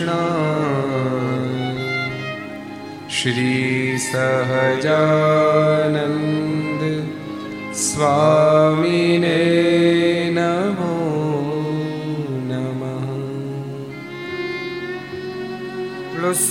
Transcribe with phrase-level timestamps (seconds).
[0.00, 0.12] कृष्ण
[5.50, 6.82] श्रीसहजानन्द
[7.76, 9.39] स्वामिने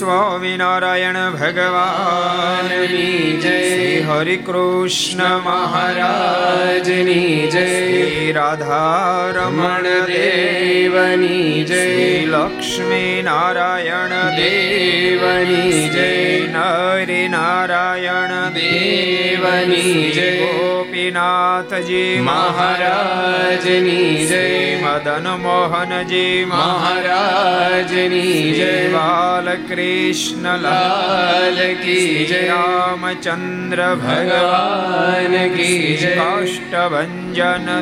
[0.00, 4.00] સ્વામિનારાયણ ભગવાનની જય.
[4.00, 8.32] હરિ કૃષ્ણ મહારાજની જય.
[8.32, 12.26] રાધારમણ દેવની જય.
[12.26, 16.46] લક્ષ્મી નારાયણ દેવની જય.
[16.46, 20.36] નરિ નારાયણ દેવની જય.
[20.36, 24.40] ગોપી હરિનાથજી મહારાજની જય
[24.82, 37.16] મદન મોહનજી મહારાજની જય બાલકૃષ્ણ લાલ કી જય રામચંદ્ર ભગવાન કી જય કાષ્ટભન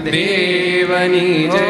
[0.06, 1.66] દેવની જય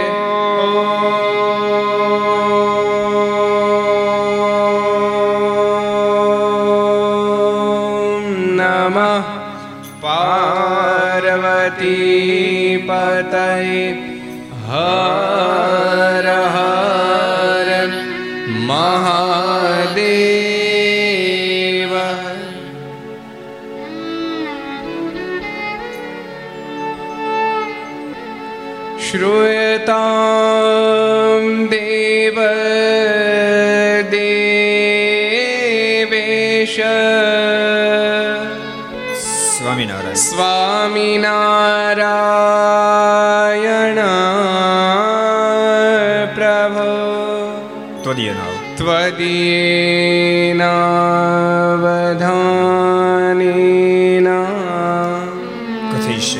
[52.88, 54.28] भक्तिनावधानेन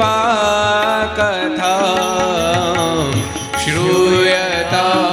[0.00, 0.14] शुभा
[1.18, 1.74] कथा
[3.64, 5.09] श्रूयतां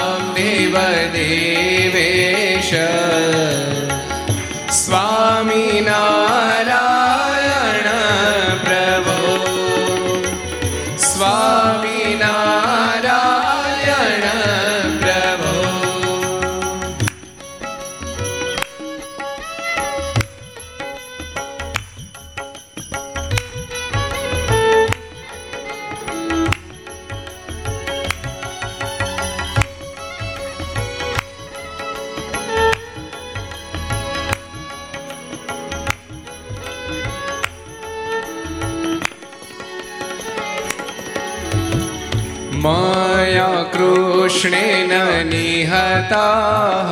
[42.65, 44.91] मया कृष्णेन
[45.29, 46.91] निहताः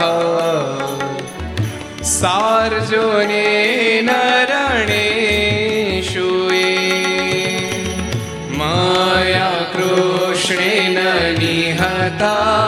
[2.12, 4.10] सार्जुनेन
[4.52, 6.74] रणेषु ये
[8.60, 10.98] मया कृष्णेन
[11.40, 12.65] निहताः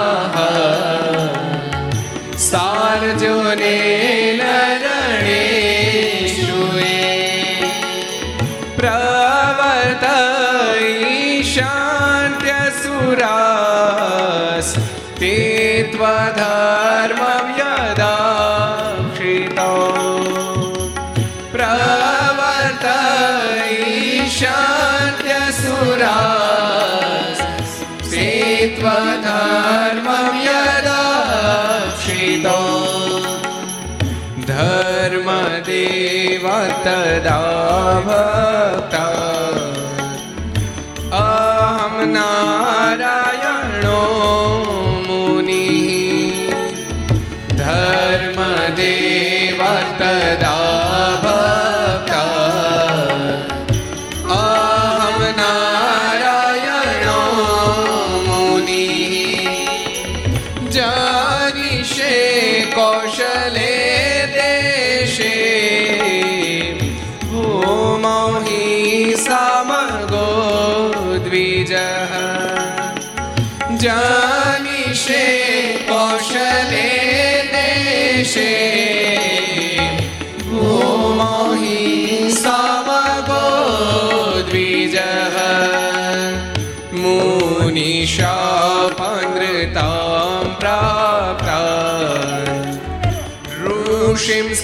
[36.88, 39.07] ભક્ત ભક્ત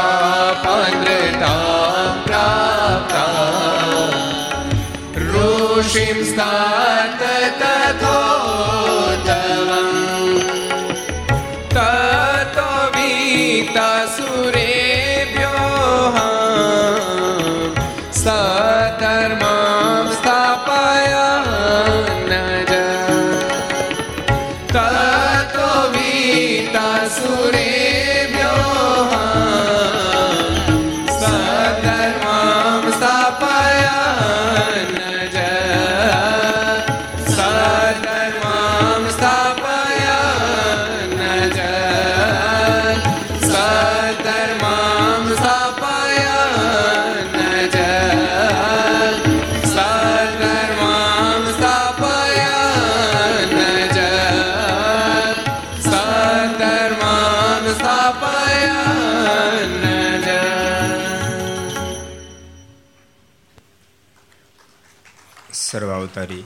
[66.17, 66.44] સર્વાવતારી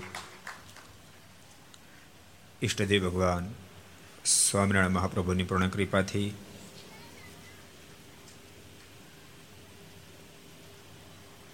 [2.62, 3.45] ઈષ્ટદેવ ભગવાન
[4.27, 6.29] સ્વામિનારાયણ મહાપ્રભુની પૂર્ણ કૃપાથી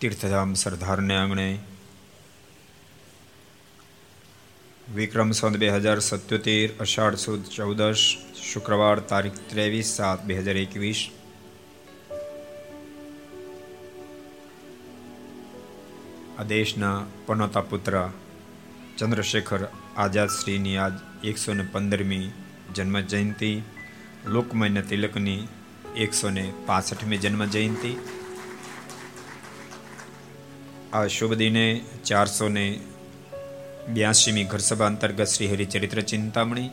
[0.00, 1.48] તીર્થધામ સરદારને આંગણે
[4.94, 8.06] વિક્રમ સંત બે હજાર સત્યોતેર અષાઢ સુદ ચૌદશ
[8.44, 11.06] શુક્રવાર તારીખ ત્રેવીસ સાત બે હજાર એકવીસ
[16.38, 17.94] આ દેશના પનોતા પુત્ર
[18.98, 19.62] ચંદ્રશેખર
[19.96, 22.26] આઝાદ શ્રીની આજ એકસો ને પંદરમી
[22.74, 23.50] જન્મ જયંતિ
[24.26, 25.48] લોકમાન્ય તિલકની
[25.96, 27.92] એકસો ને પાસઠમી જન્મ જયંતિ
[30.92, 31.66] આ શુભ દિને
[32.04, 32.66] ચારસો ને
[33.90, 36.70] બ્યાસીમી ઘરસભા અંતર્ગત Shri Haricharitra Chintamani,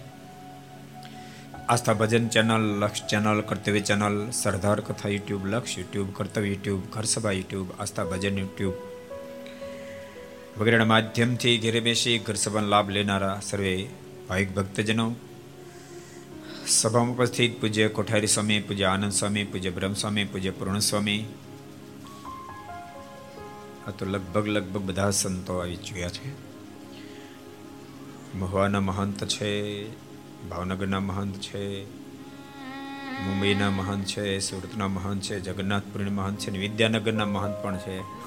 [1.69, 7.31] Aastha Bhajan channel, Laksh channel, Kartavya channel, Sardar Katha YouTube, Laksh YouTube, Kartavya YouTube, Gharsabha
[7.31, 8.92] YouTube, Aastha Bhajan YouTube
[10.57, 13.87] વગેરેના માધ્યમથી ઘેરે બેસી ઘર સભાનો લાભ લેનારા સર્વે
[14.29, 15.15] ભાવિક ભક્તજનો,
[16.67, 21.25] સભામાં ઉપસ્થિત પૂજ્ય કોઠારી સ્વામી, પૂજ્ય આનંદ સ્વામી, પૂજ્ય બ્રહ્મસ્વામી, પૂજ્ય પૂર્ણ સ્વામી
[23.87, 26.29] આ તો લગભગ લગભગ બધા સંતો આવી ચૂક્યા છે.
[28.37, 29.89] મહુવાના મહંત છે,
[30.49, 31.83] ભાવનગરના મહંત છે,
[33.25, 38.22] મુંબઈના મહંત છે, સુરતના મહંત છે, જગન્નાથપુરીના મહંત છે વિદ્યાનગરના મહંત પણ છે.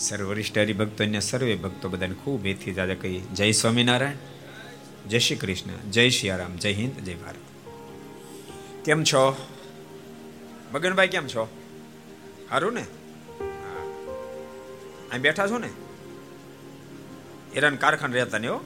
[0.00, 4.12] સર્વ વરિષ્ઠ હરિભક્તો અન્ય સર્વે ભક્તો બધાને ખૂબ એથી દાદા કહી, જય સ્વામિનારાયણ,
[5.08, 7.36] જય શ્રી કૃષ્ણ, જય શ્રી રામ જય હિન્દ, જય ભારત.
[8.84, 9.46] કેમ છો?
[10.72, 11.48] મગનભાઈ કેમ છો?
[12.50, 12.80] સારું ને?
[15.10, 15.68] અહીં બેઠા છો ને?
[17.54, 18.60] હેરાન કારખાન રહેતા ને હો.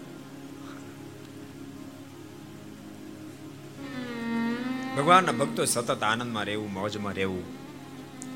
[4.97, 7.43] ભગવાનના ભક્તો સતત આનંદમાં રહેવું, મોજમાં રહેવું.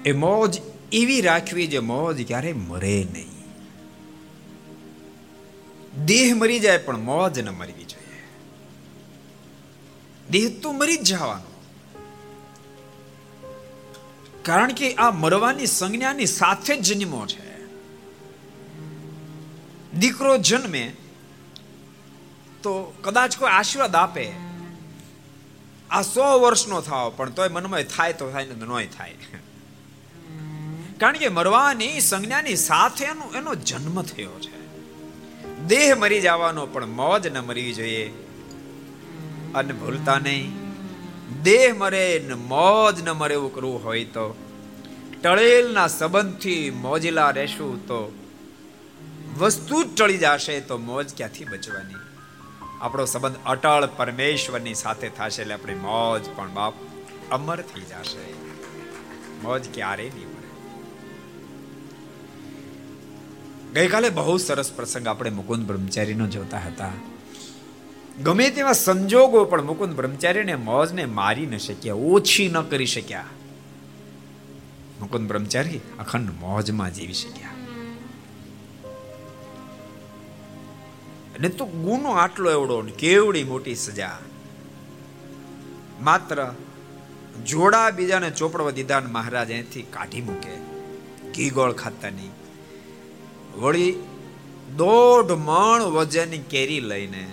[0.04, 0.60] એ મોજ
[0.92, 3.38] એવી રાખવી જે મોજ ક્યારે મરે નહીં.
[6.04, 8.22] દેહ મરી જાય પણ મોજ ન મરવી જોઈએ.
[10.30, 11.62] દેહ તો મરી જ જવાનો.
[14.42, 17.64] કારણ કે આ મરવાની સંજ્ઞાની સાથે જ જન્મો છે.
[19.98, 20.92] દીકરો જન્મે
[22.62, 24.32] તો કદાચ કોઈ આશીર્વાદ આપે.
[25.90, 29.14] આ સો વર્ષનો થાવ પણ તોય મનમાં થાય તો થાય ને નોય થાય.
[30.98, 34.58] કારણ કે મરવાની સંજ્ઞાની સાથે એનો એનો જન્મ થયો છે.
[35.66, 38.08] દેહ મરી જવાનો પણ મોજ ન મરવી જોઈએ.
[39.54, 40.52] અને ભૂલતા નહીં.
[41.42, 44.36] દેહ મરે ને મોજ ન મરે એવું કરવું હોય તો.
[45.22, 48.18] ટળેલના સંબંધથી મોજેલા રહેશું તો.
[49.38, 51.94] વસ્તુ જ ટળી જશે તો મોજ ક્યાંથી બચવાની?
[52.80, 56.74] આપણો સંબંધ અટળ પરમેશ્વરની સાથે થશે એટલે આપણી મોજ પણ બાપ
[57.30, 58.32] અમર થઈ જશે.
[59.42, 60.37] મોજ ક્યારે નહીં
[63.74, 66.92] ગઈકાલે બહુ સરસ પ્રસંગ આપણે મુકુંદ બ્રહ્મચારીનો જોતા હતા.
[68.22, 73.24] ગમે તેવા સંજોગો પણ મુકુંદ બ્રહ્મચારીને મોજને મારી ન શક્યા, ઓછી ન કરી શક્યા.
[75.00, 77.48] મુકુંદ બ્રહ્મચારી અખંડ મોજમાં જીવી શક્યા.
[81.40, 84.18] ને તો ગુનો આટલો એવડો ને કેવડી મોટી સજા.
[86.00, 86.52] માત્ર
[87.46, 90.56] જોડા બીજાને ચોપડવા દીધા મહારાજ અહીંથી કાઢી મૂકે.
[91.30, 92.37] ઘી ગોળ ખાતા નહીં.
[93.60, 93.92] વળી
[94.76, 97.26] દોઢ મણ વજનની કેરી લઈને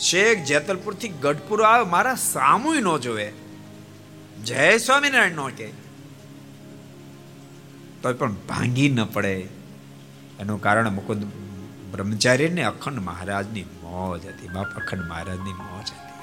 [0.00, 3.32] શેખ જેતલપુરથી ગઢપુર આવે, મારા સામુય ન જોવે.
[4.44, 5.68] જય સ્વામિનારાયણ નો કે
[8.02, 9.34] તો પણ ભાંગી ન પડે.
[10.40, 11.22] એનું કારણ મુકુંદ
[11.92, 16.14] બ્રહ્મચારીને અખંડ મહારાજની મોજ હતી, બાપ અખંડ મહારાજની મોજ હતી.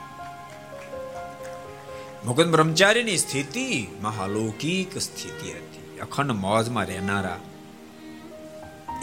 [2.25, 5.99] મુકુંદ બ્રહ્મચારીની સ્થિતિ મહાલૌકિક સ્થિતિ હતી.
[5.99, 7.39] અખંડ મોજમાં રહેનારા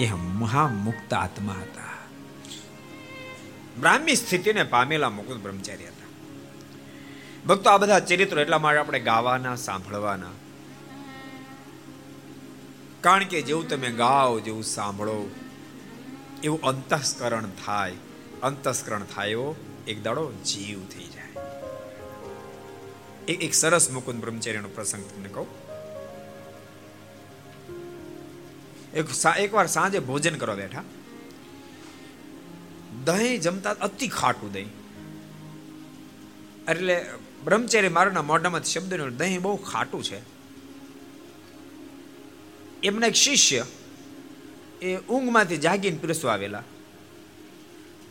[0.00, 1.98] એ મહા મુક્ત આત્મા હતા.
[3.80, 6.06] બ્રાહ્મી સ્થિતિને પામેલા મુકુંદ બ્રહ્મચારી હતા.
[7.46, 10.26] ભક્તો આ બધા ચરિત્રો એટલા માટે આપણે ગાવાના, સાંભળવાના.
[13.00, 15.30] કારણ કે જેવું તમે ગાઓ, જેવું સાંભળો,
[16.42, 17.92] એવું અંતસ્કરણ થાય.
[18.42, 19.56] અંતસ્કરણ થાય એવો
[19.88, 21.20] એક દાડો જીવ થઈ જાય.
[23.28, 25.59] એક સરસ મુકુંદ બ્રહ્મચારીનો પ્રસંગ તમને કહું.
[28.94, 29.06] એક
[29.38, 30.82] એકવાર સાંજે ભોજન કરવા બેઠા.
[33.04, 34.68] દહીં જમતા અતિ ખાટું દહીં.
[36.68, 37.06] એટલે
[37.44, 40.20] બ્રહ્મચારી મારાના મોઢામાં શબ્દ દહીં બહુ ખાટું છે.
[42.82, 43.66] એમના એક શિષ્ય
[44.82, 46.62] એ ઊંઘમાંથી જાગીને પીરસવા આવેલા.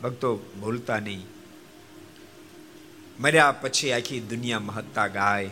[0.03, 1.25] ભક્તો, ભૂલતા નહીં.
[3.19, 5.49] મર્યા પછી આખી દુનિયા મહત્તા ગાય.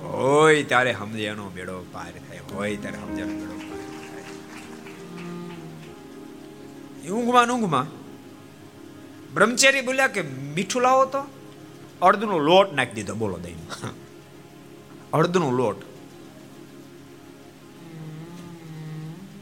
[0.00, 2.38] હોય ત્યારે સમજણો બેડો પાર થાય.
[2.38, 3.63] હોય ત્યારે સમજણો બેડો
[7.08, 7.86] ઊંઘમાં ઊંઘમાં.
[9.34, 11.24] બ્રહ્મચારી બોલ્યા કે મીઠું લાવો તો?
[12.02, 13.56] અડધનો લોટ નાખી દીધો, બોલો દહીં
[15.12, 15.82] અડધનો લોટ.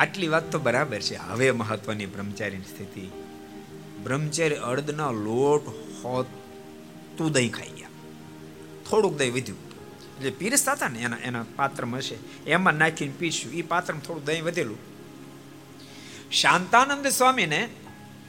[0.01, 1.17] આટલી વાત તો બરાબર છે.
[1.17, 3.11] હવે મહત્વની બ્રહ્મચારીની સ્થિતિ.
[4.05, 5.69] બ્રહ્મચારી અડદના લોટ
[6.05, 6.27] હોત
[7.19, 7.89] તું દહીં ખાઈ ગયા.
[8.91, 9.59] થોડુંક દહીં વધ્યું.
[10.17, 12.17] એટલે પીરસતા હતા ને એના એના પાત્રમાં હશે.
[12.47, 14.92] એમાં નાખીને પીશું એ પાત્રમાં થોડું દહીં વધેલું.
[16.33, 17.69] શાંતાનંદ સ્વામીને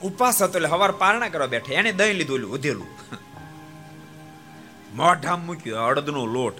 [0.02, 1.74] ઉપવાસ હતો એટલે હવાર પારણા કરવા બેઠા.
[1.74, 2.88] એને દહીં લીધું ઉધેલું
[4.96, 6.54] મોઢા મૂક્યું, અડદનો લોટ.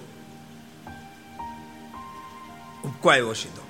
[2.84, 3.68] ઉપકાયો સીધો.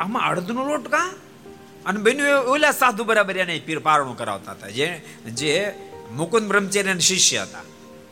[0.00, 1.10] આમાં અડદનો લોટ કા?
[1.86, 4.68] અને બન્યું ઓલા સાધુ બરાબર એને પીર પારણું કરાવતા હતા.
[4.68, 5.74] જે જે
[6.12, 7.60] મુકુંદ બ્રહ્મચર્ય શિષ્ય હતા.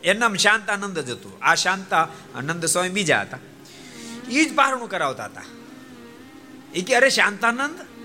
[0.05, 1.33] એનામ નામ શાંતાનંદ જ હતું.
[1.43, 3.39] આ શાંતા આનંદ સ્વામી બીજા હતા.
[4.31, 5.43] એ જ પારણું કરાવતા હતા.
[6.75, 7.96] એ કે અરે શાંતાનંદ?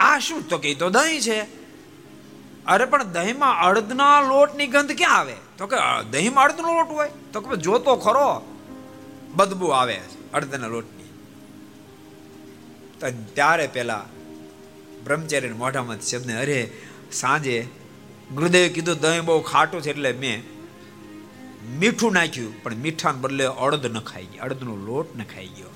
[0.00, 0.48] આ શું?
[0.48, 1.42] તો કે તો દહીં છે.
[2.66, 5.34] અરે, પણ દહીંમાં અડદના લોટની ગંધ ક્યાં આવે?
[5.58, 5.76] તો કે
[6.10, 7.10] દહીંમાં અડદનો લોટ હોય?
[7.32, 8.42] તો કે જોતો ખરો.
[9.34, 10.00] બદબુ આવે
[10.34, 11.00] અડદના લોટની.
[13.34, 14.04] ત્યારે પેલા
[15.04, 16.70] બ્રહ્મચારી મોઢામાં શબ્દ અરે,
[17.12, 17.68] સાંજે
[18.34, 20.42] ગુરુદેવે કીધું દહીં બહુ ખાટું છે એટલે મેં
[21.78, 25.70] મીઠું નાખ્યું, પણ મીઠાને બદલે અડદ ન ખાઈ ગયો, અડદનો લોટ ન ખાઈ ગયો.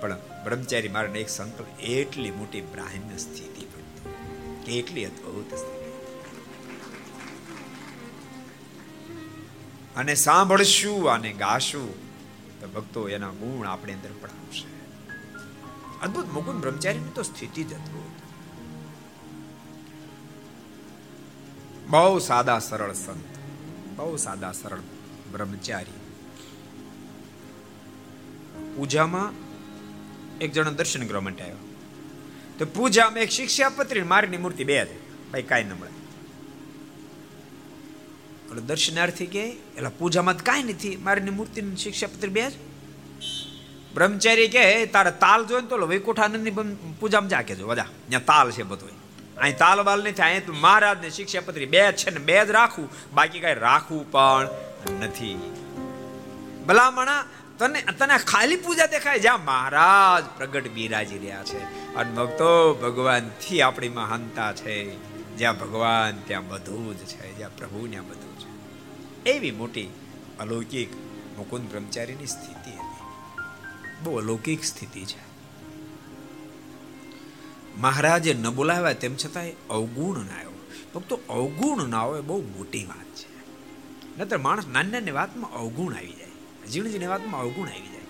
[0.00, 0.16] પણ
[0.48, 3.58] બ્રહ્મચારી મારે એક સંકલ્પ, એટલી મોટી બ્રાહ્મણ સ્થિતિ
[4.64, 5.90] કેટલી અદભુત સ્થિતિ.
[9.96, 11.94] અને સાંભળશું અને ગાશું,
[12.60, 14.64] તો ભક્તો એના ગુણ આપણે અંદર પણ આવશે.
[16.02, 18.10] અદભુત, મુકુંદ બ્રહ્મચારીની તો સ્થિતિ જ અદભુત.
[21.90, 23.38] બહુ સાદા, સરળ સંત,
[23.96, 24.80] બહુ સાદા, સરળ
[25.32, 25.92] બ્રહ્મચારી.
[28.76, 29.47] પૂજામાં
[30.40, 31.62] એક જણો દર્શન કરવા માટે આવ્યો.
[32.58, 35.00] તો પૂજામાં એક શિક્ષાપત્રી મારીની મૂર્તિ બે હતી.
[35.32, 35.94] ભાઈ કાંઈ ન મળે.
[38.46, 39.44] એટલે દર્શનાર્થી કે
[39.76, 40.96] એટલે પૂજામાં કાંઈ નથી.
[40.96, 42.52] મારીની મૂર્તિની શિક્ષાપત્રી બે જ.
[43.94, 46.54] બ્રહ્મચારી કે તારે તાલ જોઈને તો વૈકુંઠાનંદની
[47.00, 48.96] પૂજામાં જા કેજો બધા ત્યાં તાલ છે બધું
[49.38, 53.40] અહીં તાલ બાલ નથી અહીં તો મહારાજની શિક્ષાપત્રી બે છે ને બે જ રાખવું બાકી
[53.40, 54.48] કઈ રાખવું પણ
[55.00, 55.36] નથી.
[56.66, 57.24] ભલામણા
[57.58, 59.18] તને તને ખાલી પૂજા દેખાય?
[59.18, 61.58] જ્યાં મહારાજ પ્રગટ બિરાજી રહ્યા છે.
[61.94, 65.08] અને ભક્તો ભગવાનથી આપણી મહાનતા છે.
[65.36, 67.36] જ્યાં ભગવાન, ત્યાં બધું જ છે.
[67.36, 68.48] જ્યાં પ્રભુ, ત્યાં બધું છે.
[69.30, 69.88] એવી મોટી
[70.40, 70.94] અલૌકિક
[71.38, 72.78] મુકુંદ બ્રહ્મચારીની સ્થિતિ હતી.
[74.02, 75.28] બહુ અલૌકિક સ્થિતિ છે.
[77.80, 80.50] મહારાજે ન બોલાવ્યા, તેમ છતાંય અવગુણ ના આવ્યો.
[80.94, 83.38] ભક્તો, અવગુણ ના હોય બહુ મોટી વાત છે.
[84.18, 86.27] નતર માણસ નાની નાની વાતમાં અવગુણ આવી જાય.
[86.72, 88.00] ઝીણી ઝીણી વાતમાં અવગુણ આવી જાય.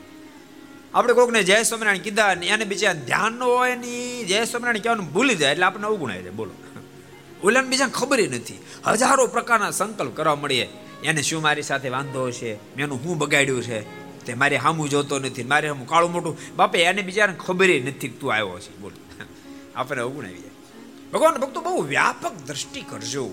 [0.95, 5.13] આપણે કોકને જય સ્વામિનારાયણ કીધા ને એને બીજા ધ્યાન ન હોય ને જય સ્વામિનારાયણ કહેવાનું
[5.13, 6.33] ભૂલી જાય એટલે આપણને અવગુણ આવી જાય.
[6.33, 6.51] બોલો.
[7.45, 8.59] ઓલાને બીજા ખબર નથી.
[8.87, 10.69] હજારો પ્રકારના સંકલ્પ કરવા મળીએ.
[11.05, 13.81] એને શું મારી સાથે વાંધો છે મેનું હું બગાડ્યું છે?
[14.25, 15.45] તે મારે હામું જોતો નથી.
[15.45, 16.39] મારે હું કાળું મોટું.
[16.57, 18.77] બાપે, એને બીજાને ખબર નથી તું આવ્યો છે.
[18.77, 18.93] બોલ.
[19.77, 20.51] આપણને અવગુણ આવી જાય.
[21.13, 23.31] ભગવાન, ભક્તો, બહુ વ્યાપક દ્રષ્ટિ કરજો.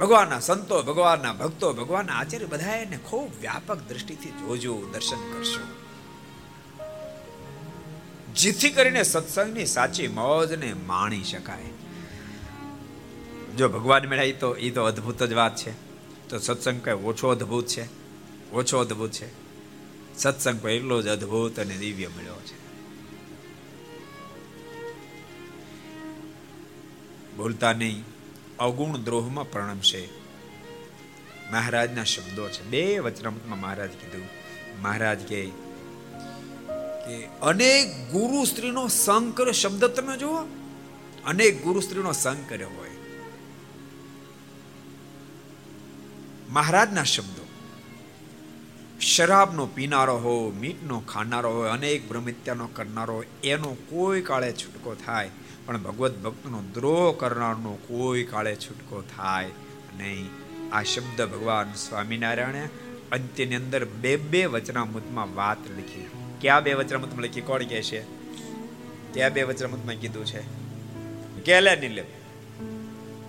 [0.00, 5.84] ભગવાનના સંતો, ભગવાનના ભક્તો, ભગવાનના આચાર્ય બધા એને ખૂબ વ્યાપક દ્રષ્ટિથી જોજો, દર્શન કરશો.
[8.32, 11.64] જેથી કરીને સત્સંગની સાચી મોજને માણી શકાય.
[13.56, 15.72] જો ભગવાન મેળાય તો એ તો અદ્ભુત જ વાત છે.
[16.28, 17.88] તો સત્સંગ કઈ ઓછો અદ્ભુત છે?
[18.52, 19.28] ઓછો અદ્ભુત છે.
[20.18, 22.64] સત્સંગ પણ એટલો જ અદ્ભુત અને દિવ્ય મળ્યો છે.
[27.36, 28.13] ભૂલતા નહીં.
[28.58, 30.08] અવગુણ દ્રોહમાં પ્રણમશે
[31.50, 32.62] મહારાજના શબ્દો છે.
[32.62, 34.28] બે વચનામૃતમાં મહારાજ કીધું.
[34.82, 35.46] મહારાજ કે
[37.06, 40.38] કે અનેક ગુરુ સ્ત્રીનો સંગ કર્યો શબ્દ તમે જુઓ.
[41.24, 42.90] અનેક ગુરુ સ્ત્રીનો સંગ કર્યો હોય.
[46.48, 47.43] મહારાજના શબ્દો.
[49.00, 55.30] શરાબનો પીનારો હોય મીટનો ખાનારો હોય અનેક બ્રહ્મત્યાનો કરનારો એનો કોઈ કાળે છૂટકો થાય.
[55.66, 59.50] પણ ભગવત ભક્તનો દ્રોહ કરનારનો કોઈ કાળે છૂટકો થાય
[59.98, 60.28] નહીં.
[60.72, 62.68] આ શબ્દ ભગવાન સ્વામિનારાયણે
[63.12, 66.06] અંત્યની અંદર બે બે વચનામૃતમાં વાત લખી.
[66.40, 67.40] ક્યાં બે વચનામૃતમાં લખી?
[67.40, 68.02] કોણ કહે છે?
[69.12, 70.40] ક્યાં બે વચનામૃતમાં કીધું છે.
[71.42, 72.04] કેલે નહીં લે.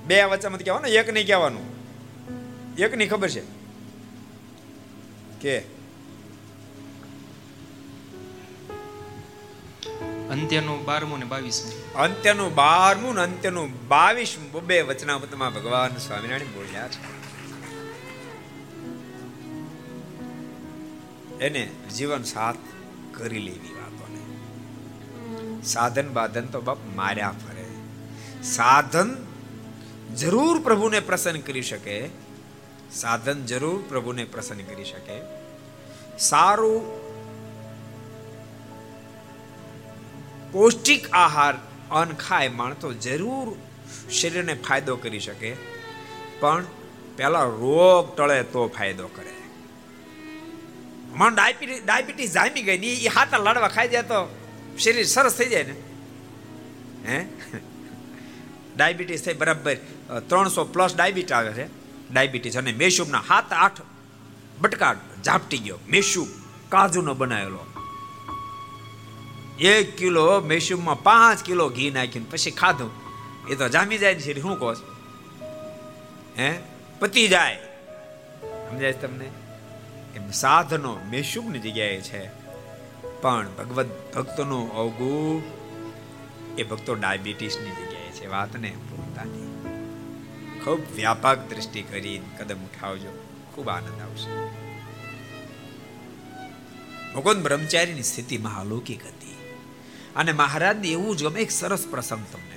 [0.07, 1.63] બે વચનામૃત કહેવાનું, એક નહીં કહેવાનું.
[2.75, 3.64] એક ની ખબર છે.
[5.41, 5.75] કે?
[10.29, 11.93] અંત્યનું બારમું ને બાવીસમું.
[11.93, 14.51] અંત્યનું બારમું ને અંત્યનું બાવીસમું.
[14.51, 17.15] બબે વચનામૃતમાં ભગવાન સ્વામિનારાયણ બોલ્યા છે.
[21.39, 22.55] એને જીવન સાથ
[23.11, 24.19] કરી લેવી વાતોને.
[25.61, 27.65] સાધન બાધન તો બાપ માર્યા ફરે.
[28.43, 29.27] સાધન
[30.15, 32.24] જરૂર પ્રભુને પ્રસન્ન કરી શકે.
[32.95, 35.17] સાધન જરૂર પ્રભુને પ્રસન્ન કરી શકે.
[36.21, 36.83] સારું
[40.53, 41.53] પૌષ્ટિક આહાર
[41.99, 43.47] અન્ન ખાય માણ તો જરૂર
[44.11, 45.51] શરીરને ફાયદો કરી શકે,
[46.41, 46.63] પણ
[47.17, 49.33] પેલા રોગ ટળે તો ફાયદો કરે.
[51.19, 54.19] મન ડાયાબિટીસ જામી ગઈ ને એ હાથા લાડવા ખાઈ જાય તો
[54.83, 55.75] શરીર સરસ થઈ જાય ને?
[57.07, 57.19] હે?
[58.75, 59.75] ડાયાબિટીસ થઈ બરાબર
[60.29, 61.67] ત્રણસો પ્લસ ડાયાબિટીસ આવે છે.
[62.15, 63.81] ડાયાબિટીસ અને મેશુબના હાથ આઠ
[64.59, 65.79] બટકા ઝાપટી ગયો.
[65.87, 66.27] મેશુબ
[66.69, 67.65] કાજુનો બનાવેલો.
[69.59, 72.91] એક કિલો મેશુબમાં પાંચ કિલો ઘી નાખીને પછી ખાધું.
[73.47, 74.73] એ તો જામી જાય છે શું કહો
[76.37, 76.59] હે?
[76.99, 77.55] પતી જાય.
[78.69, 79.25] સમજાય તમને?
[80.15, 82.29] એમ સાધનો મેશુબની જગ્યાએ છે.
[83.21, 85.43] પણ ભગવત ભક્તનું અવગુ
[86.57, 88.27] એ ભક્તો ડાયાબિટીસની જગ્યાએ છે.
[88.27, 88.73] વાતને
[90.65, 93.11] ખૂબ વ્યાપક દ્રષ્ટિ કરી કદમ ઉઠાવજો.
[93.55, 94.31] ખૂબ આનંદ આવશે.
[97.15, 99.37] ભગવાન બ્રહ્મચારીની સ્થિતિ મહાલૌકિક હતી.
[100.15, 102.53] અને મહારાજને એવું જ ગમે, એક સરસ પ્રસંગ તમને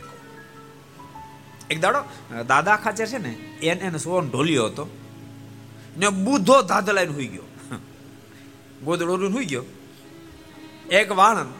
[1.71, 2.01] એક દાડો
[2.44, 4.85] દાદા ખાચર છે ને, એને એને સોન ઢોલ્યો હતો.
[5.97, 7.47] ને બુધો ધાધલાઈને હુઈ ગયો.
[8.85, 9.64] ગોદડો હુઈ ગયો.
[10.90, 11.53] એક વાણંદ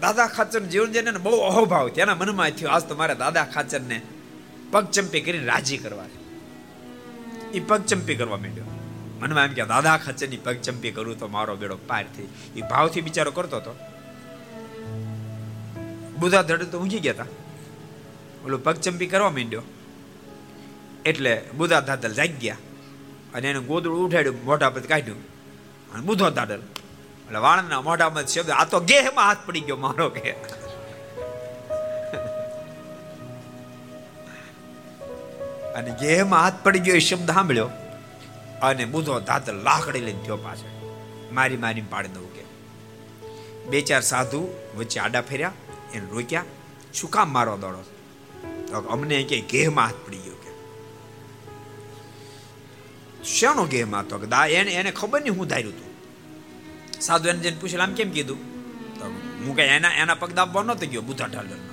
[0.00, 4.00] દાદા ખાચર જીવન જેને બહુ અહોભાવ તેના મનમાં થયો, આજ તો મારે દાદા ખાચરને
[4.70, 6.20] પગચંપી કરીને રાજી કરવા છે
[7.52, 8.64] એ પગચંપી કરવા માંડ્યો.
[9.20, 12.28] મનમાં એમ કે, દાદા ખચરની પગચંપી કરું તો મારો બેડો પાર થઈ.
[12.56, 13.76] એ ભાવથી બિચારો કરતો હતો.
[16.18, 17.26] બુધા ધડે તો ઊંઘી ગયા હતા
[18.44, 19.62] ઓલું પગચંપી કરવા માંડ્યો.
[21.04, 22.56] એટલે બુધા દાદલ જાગી ગયા
[23.34, 25.20] અને એને ગોદડું ઉઠાડ્યું, મોઢા પર કાઢ્યું.
[25.92, 26.62] અને બુધો દાદલ,
[27.26, 30.34] એટલે વાણના મોઢામાં શબ્દ, આ તો ગેહમાં હાથ પડી ગયો મારો કે.
[35.74, 37.70] અને જેમ હાથ પડી ગયો એ શબ્દ સાંભળ્યો,
[38.62, 40.72] અને બુધો ધાત લાકડી લઈને થયો પાછળ
[41.32, 42.44] મારી મારી પાડી દઉં કે,
[43.70, 44.40] બે ચાર સાધુ
[44.76, 45.52] વચ્ચે આડા ફેર્યા,
[45.94, 46.44] એને રોક્યા,
[46.94, 47.82] શું કામ મારો દોડો?
[48.68, 50.38] તો અમને કે ઘેમાં હાથ પડી ગયો.
[50.44, 50.50] કે,
[53.24, 53.64] શેનો
[53.98, 57.94] હતો કે, દા, એને એને ખબર નહીં હું ધાર્યું હતું સાધુ એને જઈને પૂછેલા આમ
[57.94, 58.40] કેમ કીધું?
[58.98, 59.04] તો
[59.44, 61.69] હું કઈ એના એના પગ દાબવા નતો ગયો, બુધા ઢાલરનો.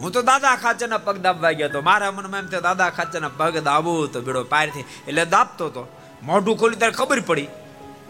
[0.00, 3.58] હું તો દાદા ખાચરના પગ દાબવા ગયો તો મારા મનમાં એમ થયો, દાદા ખાચરના પગ
[3.58, 4.12] દાબું.
[4.12, 5.82] તો બેડો પારથી એટલે દાબતો તો.
[6.22, 7.48] મોઢું ખોલી ત્યારે ખબર પડી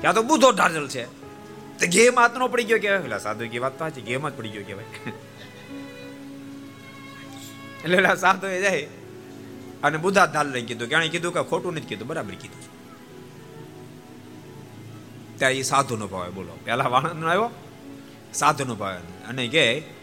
[0.00, 1.04] કે આ તો બુધો ઢાજલ છે.
[1.78, 4.64] તો માત નો પડી ગયો કેવાય એટલે સાધુ કે વાત સાચી, ગેમ જ પડી ગયો
[4.66, 4.88] કહેવાય.
[7.84, 8.88] એટલે એટલે સાધુ એ જાય
[9.82, 12.62] અને બુધા ધાલ લઈને કીધું કે કીધું કે, ખોટું નથી કીધું, બરાબર કીધું
[15.38, 16.58] ત્યાં એ સાધુ નો ભાવે બોલો.
[16.64, 17.50] પેલા વાણંદ આવ્યો?
[18.34, 18.98] સાધુ નો ભાવે.
[19.28, 19.95] અને કે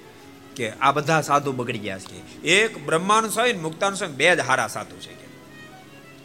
[0.55, 2.41] કે આ બધા સાધુ બગડી ગયા છે.
[2.41, 5.27] એક બ્રહ્માન સ્વામી મુક્તાન સ્વામી બે જ હારા સાધુ છે કે.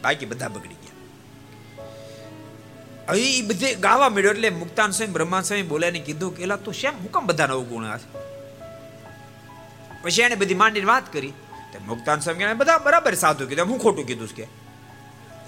[0.02, 0.88] બાકી બધા બગડી ગયા.
[3.08, 6.56] હવે એ બધે ગાવા મળ્યો એટલે મુક્તાન સ્વામી બ્રહ્માન સ્વામી બોલ્યા ને કીધું કે એલા
[6.56, 8.28] તું શેમ, હું કેમ બધા અવગુણ છે?
[10.02, 11.32] પછી એને બધી માંડીને વાત કરી.
[11.72, 13.66] તે મુક્તાન સ્વામી બધા બરાબર સાધુ કીધું.
[13.66, 14.46] હું ખોટું કીધું કે?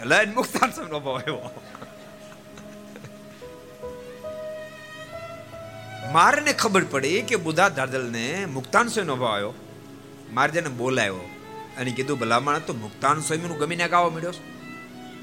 [0.05, 1.61] લઈને મુક્તાન સ્વામી નો ભાવ આવ્યો
[6.09, 9.55] મારે ખબર પડી કે બુધા દાદલને મુક્તાન સ્વામીનો ભાવ આવ્યો.
[10.33, 11.15] મારે જેને બોલાયો
[11.79, 14.33] અને કીધું ભલામણ તો મુક્તાન સ્વામીનું ગમીને ગાવા મળ્યો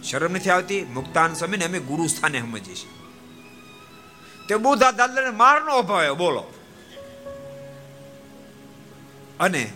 [0.03, 0.83] શરમ નથી આવતી?
[0.83, 2.89] મુક્તાન સ્વામીને અમે ગુરુ સ્થાને સમજીએ છીએ.
[4.47, 6.53] તે બુધા દાદલને મારનો અભાવ આવ્યો, બોલો.
[9.39, 9.73] અને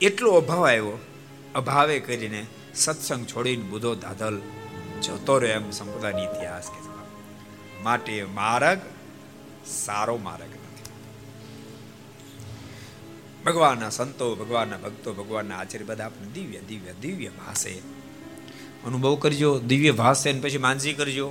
[0.00, 0.98] એટલો અભાવ આવ્યો,
[1.54, 4.40] અભાવે કરીને સત્સંગ છોડીને બુધો દાદલ
[5.02, 6.88] જતો રહ્યો એમ સંપ્રદાયનો ઇતિહાસ કે
[7.82, 8.80] માટે માર્ગ
[9.68, 10.68] સારો માર્ગ નથી.
[13.44, 17.82] ભગવાનના સંતો, ભગવાનના ભક્તો, ભગવાનના આચાર્ય બધા આપણે દિવ્ય દિવ્ય દિવ્ય ભાષે
[18.86, 21.30] અનુભવ કરજો, દિવ્ય ભાષે ને પછી માનસી કરજો.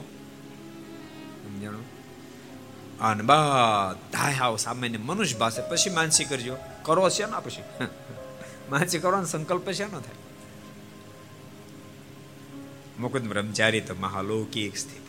[1.44, 1.80] સમજાણો
[3.02, 6.58] અને બધા હાવ સામાન્ય મનુષ્ય ભાષે પછી માનસી કરજો.
[6.82, 7.86] કરો છે ને પછી?
[8.70, 10.28] માનસી કરવાનો સંકલ્પ છે ન થાય?
[13.00, 15.07] મુકુદ બ્રહ્મચારી તો મહાલૌકિક સ્થિતિ.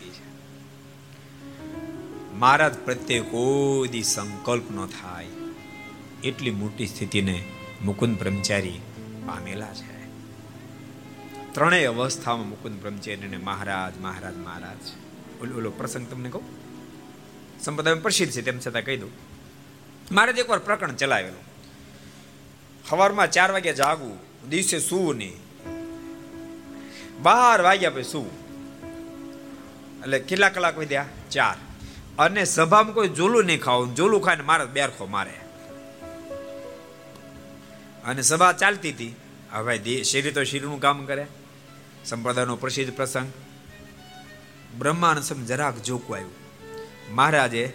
[2.38, 5.26] મહારાજ પ્રત્યે કોઈ દી સંકલ્પ ન થાય.
[6.24, 7.44] એટલી મોટી સ્થિતિને
[7.84, 8.80] મુકુંદ બ્રહ્મચારી
[9.26, 10.06] પામેલા છે.
[11.52, 14.76] ત્રણેય અવસ્થામાં મુકુંદ બ્રહ્મચારીને મહારાજ મહારાજ મહારાજ.
[15.42, 16.42] ઓલો ઓલો પ્રસંગ તમને કહું?
[17.60, 19.10] સંપ્રદાય પ્રસિદ્ધ છે, તેમ છતાં કહી દઉં.
[20.12, 21.42] મારે એકવાર પ્રકરણ ચલાવેલું.
[22.88, 25.36] સવારમાં ચાર વાગે જાગવું દિવસે સૂવું નહીં.
[27.22, 28.30] બાર વાગ્યા પછી સૂવું.
[30.00, 31.67] એટલે કેટલા કલાક વધ્યા ચાર.
[32.18, 33.94] અને સભામાં કોઈ જોલું નહીં ખાવું.
[33.94, 35.34] જોલું ખાઈને મારે બેરખો મારે.
[38.04, 39.16] અને સભા ચાલતી હતી.
[39.52, 41.26] હવે શિરી તો શિરનું કામ કરે.
[42.04, 43.32] સંપ્રદાયનો પ્રસિદ્ધ પ્રસંગ.
[44.78, 46.32] બ્રહ્માંડ સમ જરાક જોકું આવ્યું.
[47.14, 47.72] મહારાજે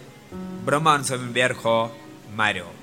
[0.64, 2.74] બ્રહ્માંડ સમ બેરખો માર્યો.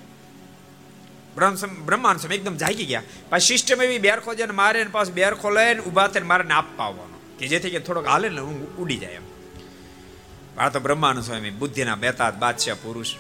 [1.86, 3.04] બ્રહ્માંડ સમ એકદમ જાગી ગયા.
[3.30, 6.94] પાછી સિસ્ટમ એવી, બેરખો જેને મારે પાછું બેરખો લઈને ઊભા થઈને મારે આપવા
[7.40, 9.31] કે જેથી કે થોડોક હાલે ને હું ઉડી જાય એમ.
[10.58, 13.16] આ તો બ્રહ્માનંદ સ્વામી, બુદ્ધિના બેતાત બાદશાહ પુરુષ.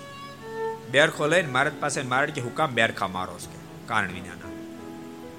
[0.91, 4.49] બેરખો લઈને મહારાજ પાસે મારે કે હુકામ બેરખા મારો છે કારણ વિનાના.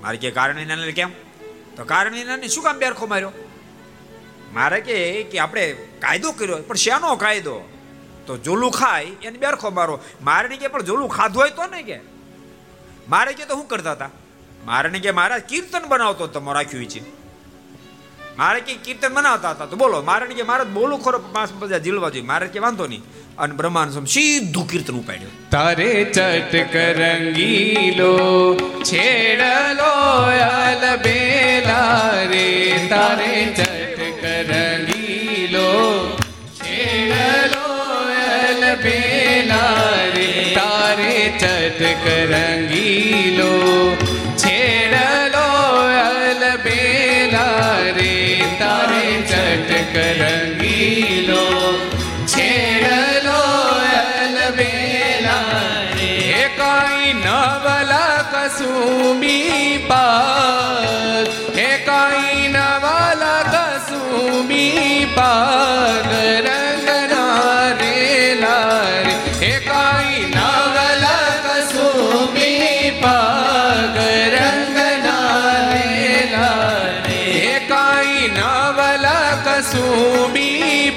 [0.02, 1.11] મારે કે કારણ વિના કેમ?
[1.76, 3.33] તો કારણ વિના શું કામ બેરખો માર્યો?
[4.52, 7.68] મારે કે કે આપણે કાયદો કર્યો પણ શેનો કાયદો?
[8.26, 10.00] તો જોલું ખાય, એને બેરખો મારો.
[10.22, 12.00] મારે કે પણ જોલું ખાધું હોય તો ને કે?
[13.09, 14.11] મારે કે તો શું કરતા હતા?
[14.64, 17.22] મારે કે મારા કીર્તન બનાવતો તમારો રાખ્યું છે.
[18.38, 22.11] મારે કે કીર્તન મનાવતા હતા તો બોલો, મારે કે મારે બોલું ખરો પાંચ બધા જીલવા
[22.11, 22.27] જોઈએ.
[22.27, 23.03] મારે કે વાંધો નહીં.
[23.38, 25.51] અને બ્રહ્માન સ્વામી સીધું કીર્તન ઉપાડ્યું.
[25.51, 28.18] તારે ચટક રંગીલો
[28.85, 29.92] છેડલો
[30.40, 32.87] અલ બેલા રે.
[32.90, 35.71] તારે ચટક રંગીલો
[36.55, 37.68] છેડલો
[38.33, 40.53] અલ બેલા રે.
[40.55, 43.53] તારે ચટક રંગીલો
[44.37, 45.22] છેડલો
[50.83, 51.47] રંગીલો
[52.33, 53.42] છેડલો
[54.23, 55.62] અલ બેલા
[55.99, 66.11] રે કાઈ નવલા કસુમી પાગ, હે કાઈ નવલા કસુમી પાગ
[66.47, 67.95] રંગના રે
[68.40, 69.14] રંગના રે.
[69.42, 73.97] હે કાઈ નવલા કસુમી પાગ
[74.35, 76.27] રંગના રે.
[76.35, 79.07] લારે હે કાઈ નવલ
[79.47, 80.62] કસુમી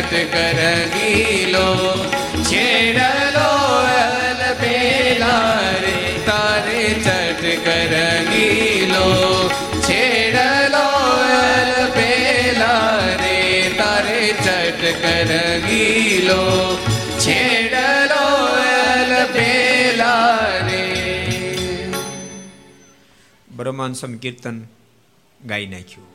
[0.00, 0.34] તારે ચટક
[1.52, 1.66] લો
[2.48, 3.48] છેડલો
[3.94, 5.96] અલ બેલા રે
[6.28, 9.08] તારે ચટક રંગીલો
[9.86, 10.86] છેડલો
[11.38, 13.40] અલ બેલા રે
[13.80, 16.40] તારે ચટક રંગીલો
[17.18, 18.24] છેડલો
[18.76, 20.84] અલ બેલા રે
[23.58, 24.58] બ્રહ્માંડ સ્વામી કીર્તન
[25.52, 26.09] ગાઈ નાખ્યું.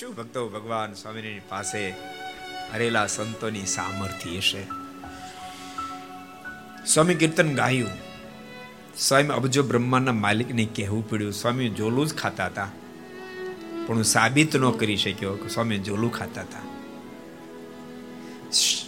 [0.00, 1.90] શું ભક્તો ભગવાન સ્વામિની પાસે
[2.72, 4.62] હરેલા સંતોની સામર્થ્ય હશે?
[6.86, 7.90] સ્વામી કીર્તન ગાયું.
[8.98, 12.70] સ્વામી અબજો બ્રહ્માના માલિકને કહેવું પડ્યું, સ્વામી, જોલું જ ખાતા હતા.
[13.86, 16.58] પણ હું સાબિત ન કરી શક્યો કે સ્વામી જોલું ખાતા હતા.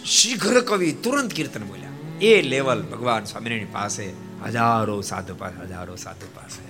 [0.05, 2.19] શીઘ્ર કવિ તુરંત કીર્તન બોલ્યા.
[2.21, 4.13] એ લેવલ ભગવાન સ્વામિનારાયણ પાસે
[4.45, 6.66] હજારો સાધુ પાસે, હજારો સાધુ પાસે.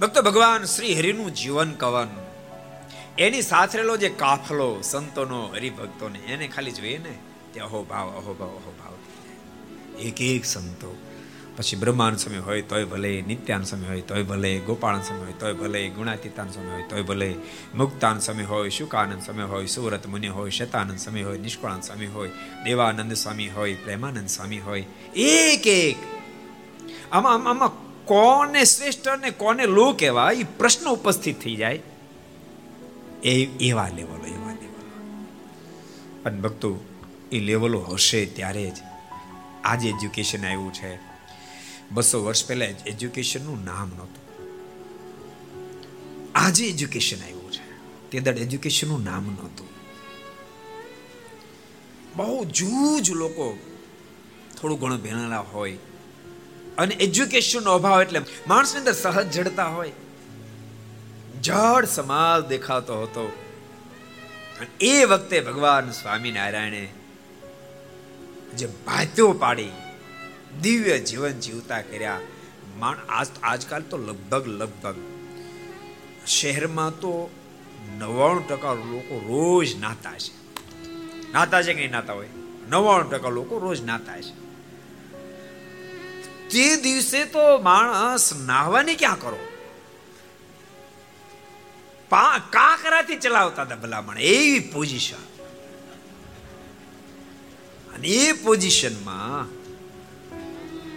[0.00, 2.08] ભક્તો ભગવાન શ્રી હરિનું જીવન કવન.
[3.18, 7.18] એની સાથરેલો જે કાફલો સંતોનો, હરિભક્તોને, એને ખાલી જોઈએ ને,
[7.54, 8.92] તે અહોભાવ અહોભાવ અહોભાવ.
[9.98, 10.96] એક એક સંતો.
[11.56, 15.52] પછી બ્રહ્માન સમય હોય તોય ભલે, નિત્યાન સમય હોય તોય ભલે, ગોપાળન સમય હોય તોય
[15.52, 17.34] ભલે, ગુણાતીતાન સમય હોય તોય ભલે,
[17.74, 22.28] મુક્તાન સમય હોય, શુકાનંદ સમય હોય સુરત મુનિ હોય, શતાનંદ સમય હોય નિષ્કળાનંદ સ્વામી હોય,
[22.64, 24.80] દેવાનંદ સ્વામી હોય, પ્રેમાનંદ સ્વામી હોય,
[25.16, 25.96] એક એક.
[27.12, 30.34] આમાં આમાં કોને શ્રેષ્ઠ અને કોને લો કહેવાય?
[30.34, 31.82] એ પ્રશ્ન ઉપસ્થિત થઈ જાય.
[33.24, 35.12] એ એવા લેવલો એવા લેવલો
[36.24, 36.78] અને ભક્તો,
[37.32, 38.74] એ લેવલો હશે ત્યારે જ.
[39.64, 40.98] આજે એજ્યુકેશન આવ્યું છે.
[41.90, 44.26] બસો વર્ષ પહેલા એજ્યુકેશનનું નામ નહોતું.
[46.34, 47.78] આજે એજ્યુકેશન આવ્યું છે.
[48.10, 49.68] તે દળ એજ્યુકેશનનું નામ નહોતું.
[52.16, 53.58] બહુ જૂજ લોકો
[54.60, 55.78] થોડું ઘણું ભણેલા હોય
[56.78, 59.92] અને એજ્યુકેશનનો અભાવ એટલે માણસની અંદર સહજ જડતા હોય.
[61.42, 63.32] જડ સમાજ દેખાતો હતો.
[64.80, 66.88] એ વખતે ભગવાન સ્વામિનારાયણે
[68.56, 69.68] જે ભાત્યો પાડી,
[70.62, 72.20] દિવ્ય જીવન જીવતા કર્યા.
[72.78, 74.94] માણ આજ, આજકાલ તો લગભગ લગભગ
[76.26, 77.30] શહેરમાં તો
[77.98, 80.46] નવ્વાણું ટકા લોકો રોજ નાતા છે.
[81.32, 82.28] નાતા છે કે નહીં નાતા હોય?
[82.70, 84.45] નવ્વાણું ટકા લોકો રોજ નાતા છે.
[86.50, 89.42] તે દિવસે તો માણસ નાહવાની ક્યાં કરો?
[92.50, 95.24] કાકરાથી ચલાવતા હતા ભલામણ, એવી પોઝિશન
[97.94, 99.48] અને એ પોઝિશનમાં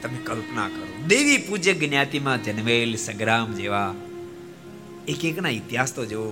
[0.02, 3.92] તમે કલ્પના કરો, દેવી પૂજ્ય જ્ઞાતિમાં જન્મેલ સંગ્રામ જેવા
[5.08, 6.30] એક એકના ઇતિહાસ તો જુઓ.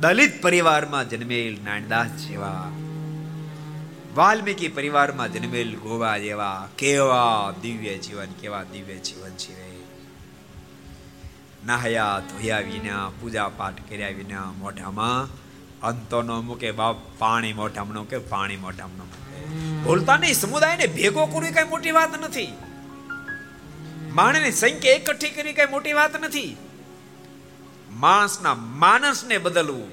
[0.00, 2.70] દલિત પરિવારમાં જન્મેલ નાનદાસ જેવા
[4.18, 9.86] વાલ્મીકી પરિવારમાં જન્મેલ ગોવા જેવા કેવા દિવ્ય જીવન, કેવા દિવ્ય જીવન જીવે
[11.66, 15.28] નાહયા, ધોયા વિના, પૂજા પાઠ કર્યા વિના મોઢામાં
[15.80, 19.82] અંતો નો મૂકે, બાપ પાણી મોઢામાં કે પાણી મોઢામાં મૂકે.
[19.82, 22.48] બોલતા નહીં સમુદાયને ભેગો કરવી કઈ મોટી વાત નથી.
[24.12, 26.56] માણસની સંખ્યા એકઠી કરી કઈ મોટી વાત નથી.
[27.90, 29.90] માણસના માનસને બદલવું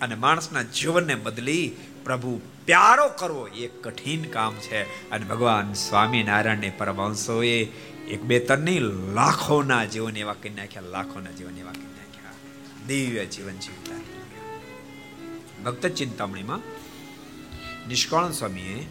[0.00, 1.72] અને માણસના જીવનને બદલી
[2.04, 5.10] પ્રભુ પ્યારો કરવો એ કઠિન કામ છે.
[5.10, 7.64] અને ભગવાન સ્વામિનારાયણને પરમહંસોએ
[8.08, 8.78] એક બે તનની
[9.14, 12.30] લાખોના જીવન એવા કરી નાખ્યા, લાખોના જીવન એવા કરી નાખ્યા.
[12.86, 13.98] દિવ્ય જીવન જીવતા
[15.64, 16.58] ભક્ત ચિંતામણીમાં
[17.88, 18.86] નિષ્કાળ સ્વામીએ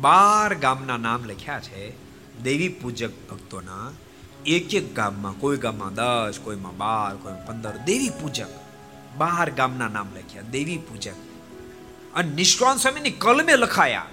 [0.00, 1.90] બાર ગામના નામ લખ્યા છે,
[2.42, 3.90] દેવી પૂજક ભક્તોના
[4.46, 8.52] એક એક ગામમાં, કોઈ ગામમાં દસ, કોઈમાં બાર કોઈ પંદર, દેવી પૂજક.
[9.16, 11.27] બાર ગામના નામ લખ્યા, દેવી પૂજક.
[12.14, 14.06] અને નિષ્કાળ સ્વામીની કલમે લખાયા.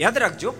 [0.00, 0.54] યાદ રાખજો,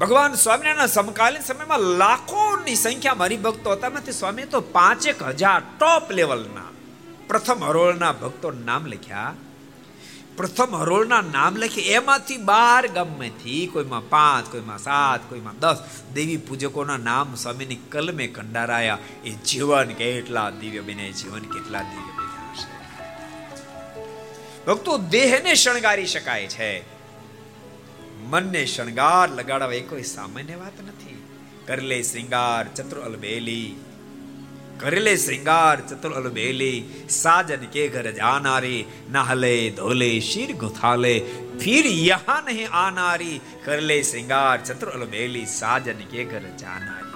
[0.00, 3.86] ભગવાન સ્વામિનારાયણ સમકાલીન સમયમાં લાખોની સંખ્યામાં હરિભક્તો હતા.
[3.86, 6.70] એમાંથી સ્વામી તો પાંચેક હજાર ટોપ લેવલના
[7.28, 9.34] પ્રથમ હરોળના ભક્તો નામ લખ્યા.
[10.36, 15.76] પ્રથમ હરોળના નામ લખી એમાંથી બાર ગામમાંથી કોઈમાં પાંચ, કોઈમાં સાત, કોઈમાં દસ,
[16.14, 18.98] દેવી પૂજકોના નામ સ્વામીની કલમે કંડારાયા.
[19.24, 22.25] એ જીવન કેટલા દિવ્ય બને, જીવન કેટલા દિવ્ય
[24.66, 26.80] ભક્તો, દેહને શણગારી શકાય છે.
[28.24, 31.22] મનને શણગાર લગાડવા એ કોઈ સામાન્ય વાત નથી.
[31.66, 33.76] કરલે શ્રૃંગાર ચતુર અલબેલી
[34.80, 41.20] કરેલે શ્રૃંગાર ચતુર અલબેલી સાજન કે ઘર જાનારી, નહલે, ધોલે, શીર ગુથાલે.
[41.60, 43.40] ફિર યહાં નહીં આનારી.
[43.64, 47.06] કરલે શ્રૃંગાર ચતુર અલબેલી સાજન કે ઘર જાનારી.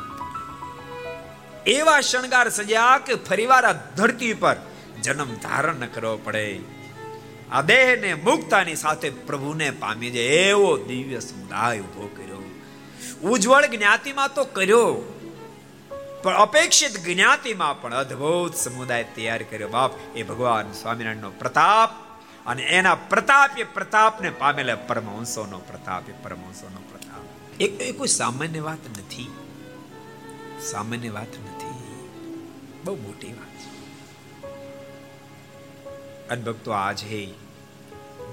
[1.73, 4.57] એવા શણગાર સજ્યા કે ફરીવાર આ ધરતી પર
[5.03, 6.80] જન્મ ધારણ ન કરવો પડે.
[7.53, 10.23] આ દેહને મુક્તાની સાથે પ્રભુને પામી જાય.
[10.23, 12.51] એવો દિવ્ય સમુદાય ઊભો કર્યો.
[13.31, 15.17] ઉજ્જવળ જ્ઞાતિમાં તો કર્યો.
[16.23, 19.69] પણ અપેક્ષિત જ્ઞાતિમાં પણ અદ્ભુત સમુદાય તૈયાર કર્યો.
[19.69, 21.91] બાપ, એ ભગવાન સ્વામિનારાયણનો પ્રતાપ
[22.47, 27.23] અને એના પ્રતાપ એ પ્રતાપને પામેલા પરમહંસોનો પ્રતાપ, એ પરમહંસોનો પ્રતાપ.
[27.61, 29.31] એક એ કોઈ સામાન્ય વાત નથી.
[30.61, 31.71] સામાન્ય વાત નથી.
[32.85, 33.50] બહુ મોટી વાત.
[33.50, 33.50] છે
[36.31, 37.35] અને ભક્તો આજે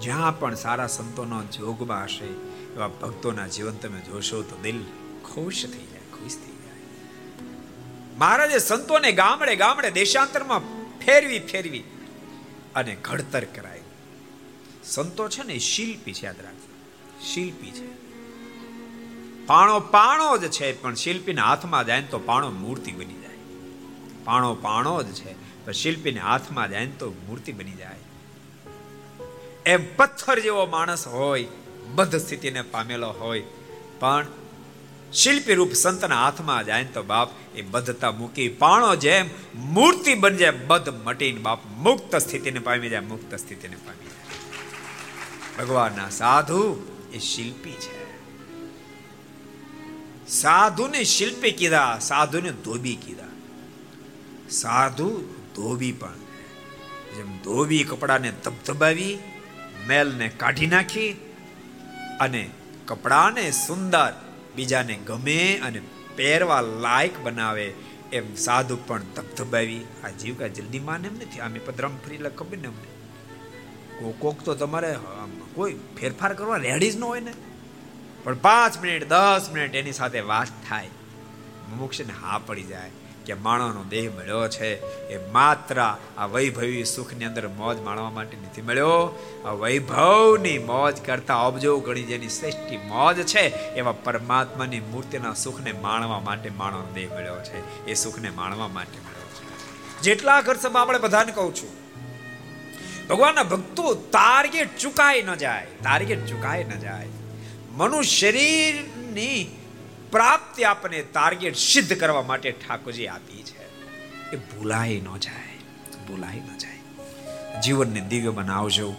[0.02, 2.26] જ્યાં પણ સારા સંતોનો જોગમાં હશે,
[2.74, 4.84] એવા ભક્તોના જીવન તમે જોશો તો દિલ
[5.26, 6.82] ખુશ થઈ જાય, ખુશ થઈ જાય.
[8.18, 10.60] મહારાજે સંતોને ગામડે ગામડે દેશાંતરમાં
[11.00, 11.84] ફેરવી ફેરવી
[12.76, 13.82] અને ઘડતર કરાય.
[14.84, 16.74] સંતો છે ને શિલ્પી છે, યાદ રાખજો.
[17.26, 18.08] શિલ્પી છે.
[19.46, 23.38] પાણો પાણો જ છે, પણ શિલ્પીના હાથમાં જાય તો પાણો મૂર્તિ બની જાય.
[24.24, 25.48] પાણો પાણો જ છે.
[25.68, 28.00] પણ શિલ્પીને હાથમાં જાય તો મૂર્તિ બની જાય.
[29.66, 31.48] એમ પથ્થર જેવો માણસ હોય
[31.96, 33.44] બદ્ધ સ્થિતિને પામેલો હોય,
[34.00, 34.26] પણ
[35.14, 40.52] શિલ્પી રૂપ સંતના હાથમાં જાય તો બાપ એ બદ્ધતા મૂકી પાણો જેમ મૂર્તિ બની જાય,
[40.52, 44.26] બધ મટીને બાપ મુક્ત સ્થિતિને પામી જાય, મુક્ત સ્થિતિને પામી જાય.
[45.58, 46.62] ભગવાનના સાધુ
[47.14, 47.98] એ શિલ્પી છે.
[50.28, 53.24] સાધુને શિલ્પી કીધા, સાધુને ધોબી કીધા.
[54.50, 56.14] સાધુ ધોબી પણ.
[57.16, 59.18] જેમ ધોબી કપડાને ધબધબાવી,
[59.88, 61.12] મેલને કાઢી નાખી
[62.20, 62.50] અને
[62.86, 64.12] કપડાને સુંદર,
[64.56, 65.82] બીજાને ગમે અને
[66.16, 67.74] પહેરવા લાયક બનાવે
[68.12, 69.82] એમ સાધુ પણ ધબધબાવી.
[70.04, 71.40] આ જીવ કા જલ્દી માને એમ નથી.
[71.40, 72.90] આમે પદરામ ફરી ખબર ને અમને.
[74.00, 74.96] કોક કોક તો તમારે
[75.54, 77.34] કોઈ ફેરફાર કરવા રેડી જ ન હોય ને.
[78.24, 80.90] પણ પાંચ મિનિટ, દસ મિનિટ એની સાથે વાત થાય.
[81.70, 82.92] મુમુક્ષને હા પડી જાય.
[83.28, 84.70] કે માણસનો દેહ મળ્યો છે,
[85.10, 85.82] એ માત્ર
[86.18, 89.00] આ વૈભવી સુખની અંદર મોજ માણવા માટે નથી મળ્યો.
[89.46, 96.20] આ વૈભવની મોજ કરતા અબજો ગણી જેની શ્રેષ્ઠ મોજ છે, એવા પરમાત્માની મૂર્તિના સુખને માણવા
[96.20, 97.86] માટે માણસનો દેહ મળ્યો છે.
[97.86, 100.02] એ સુખને માણવા માટે મળ્યો છે.
[100.02, 101.70] જેટલા ઘર આપણે બધાને કહું છું,
[103.08, 107.08] ભગવાનના ભક્તો ટાર્ગેટ ચુકાઈ ન જાય, ટાર્ગેટ ચુકાઈ ન જાય.
[107.72, 109.38] મનુષ્ય શરીરની
[110.12, 113.68] પ્રાપ્તિ આપને ટાર્ગેટ સિદ્ધ કરવા માટે ઠાકોરજી આપી છે.
[114.32, 115.58] એ ભૂલાય ન જાય,
[116.08, 116.78] ભૂલાય ન જાય.
[117.62, 118.96] જીવનને દિવ્ય બનાવજો.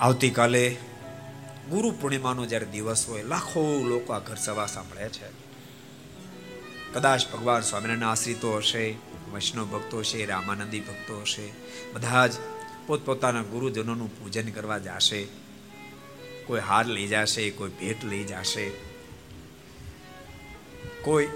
[0.00, 0.76] આવતીકાલે
[1.70, 5.50] ગુરુ પૂર્ણિમાનો જ્યારે દિવસ હોય, લાખો લોકો આ ઘર સભા સાંભળે છે.
[6.92, 8.94] કદાચ ભગવાન સ્વામિનારાયણ આશ્રિતો હશે,
[9.32, 11.52] વૈષ્ણવ ભક્તો હશે, રામાનંદી ભક્તો હશે,
[11.92, 12.32] બધા જ
[12.86, 15.26] પોતપોતાના ગુરુજનોનું પૂજન કરવા જશે.
[16.46, 18.89] કોઈ હાર લઈ જશે, કોઈ ભેટ લઈ જશે.
[21.04, 21.28] કોઈ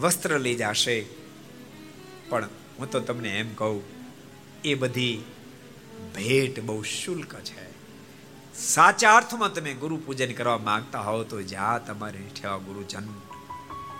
[0.00, 0.96] વસ્ત્ર લઈ જશે.
[2.28, 3.82] પણ હું તો તમને એમ કહું,
[4.64, 5.24] એ બધી
[6.14, 7.66] ભેટ બહુ શુલ્ક છે.
[8.54, 13.08] સાચા અર્થમાં તમે ગુરુ પૂજન કરવા માંગતા હોવ તો જ્યાં તમારે ઠેવા ગુરુજન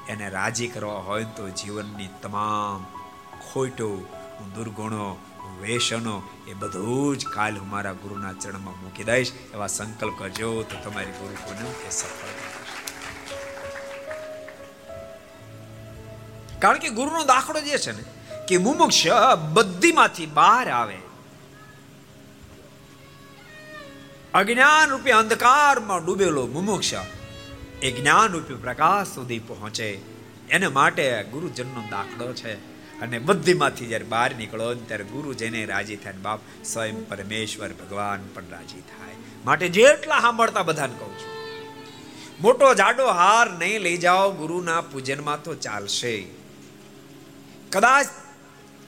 [0.09, 2.85] એને રાજી કરવા હોય તો જીવનની તમામ
[3.47, 3.91] ખોટો,
[4.55, 5.09] દુર્ગુણો
[5.61, 9.33] વેશનો એ બધું જ કાલ હું મારા ગુરુના ચરણમાં મૂકી દઈશ.
[9.55, 12.66] એવા સંકલ્પ કરજો તો તમારી ગુરુ પૂનમ એ સફળ
[16.59, 18.05] કારણ કે ગુરુનો દાખલો જે છે ને,
[18.49, 19.07] કે મુમુક્ષ
[19.53, 20.99] બધીમાંથી બહાર આવે.
[24.35, 26.93] અજ્ઞાન રૂપી અંધકારમાં ડૂબેલો મુમુક્ષ
[27.83, 30.01] એ જ્ઞાન રૂપી પ્રકાશ સુધી પહોંચે.
[30.51, 32.77] એને માટે ગુરુજનનો દાખલો છે.
[33.01, 38.43] અને બધીમાંથી જ્યારે બહાર નીકળો ત્યારે ગુરુ જેને રાજી થાય બાપ સ્વયં પરમેશ્વર ભગવાન પણ
[38.51, 39.15] રાજી થાય.
[39.45, 41.37] માટે જેટલા સાંભળતા બધાને કહું છું.
[42.41, 46.46] મોટો જાડો હાર નહીં લઈ જાઓ, ગુરુના પૂજનમાં તો ચાલશે.
[47.73, 48.07] કદાચ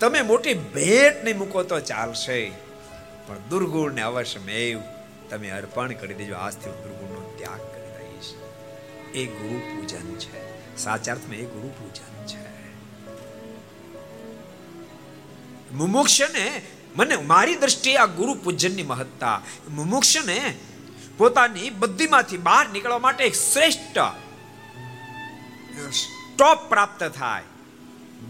[0.01, 2.53] તમે મોટી ભેટ નહીં મૂકો તો ચાલશે.
[3.27, 4.81] પણ દુર્ગુણને અવશ્યમેવ
[5.31, 6.35] તમે અર્પણ કરી દેજો.
[6.35, 8.35] આજથી દુર્ગુણનો ત્યાગ કરી દઈશ.
[9.17, 10.49] એ ગુરુ પૂજન છે.
[10.77, 12.49] સાચા અર્થમાં એ ગુરુ પૂજન છે.
[15.73, 16.63] મુમુક્ષને
[16.97, 19.43] મને મારી દ્રષ્ટિએ આ ગુરુ પૂજનની મહત્તા.
[19.69, 20.55] મુમુક્ષને
[21.17, 23.99] પોતાની બુદ્ધિમાંથી બહાર નીકળવા માટે એક શ્રેષ્ઠ
[25.93, 27.43] સ્ટોપ પ્રાપ્ત થાય.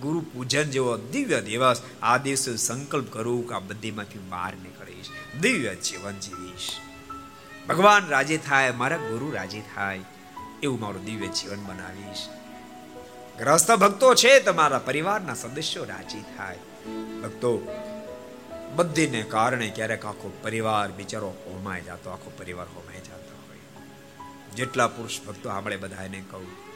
[0.00, 5.06] ગુરુ પૂજન જેવો દિવ્ય દિવસ આ દિવસે સંકલ્પ કરું કે આ બધીમાંથી બહાર નીકળીશ.
[5.40, 6.76] દિવ્ય જીવન જીવીશ.
[7.68, 10.00] ભગવાન રાજી થાય, મારા ગુરુ રાજી થાય,
[10.62, 12.28] એવું મારું દિવ્ય જીવન બનાવીશ.
[13.38, 16.58] ગ્રસ્ત ભક્તો છે તમારા પરિવારના સદસ્યો રાજી થાય.
[17.22, 17.82] ભક્તો,
[18.76, 23.58] બધીને કારણે ક્યારેક આખો પરિવાર બિચારો હોમાઈ જતો, આખો પરિવાર હોમાઈ જતો હોય.
[24.56, 26.67] જેટલા પુરુષ ભક્તો આપણે બધાને કહું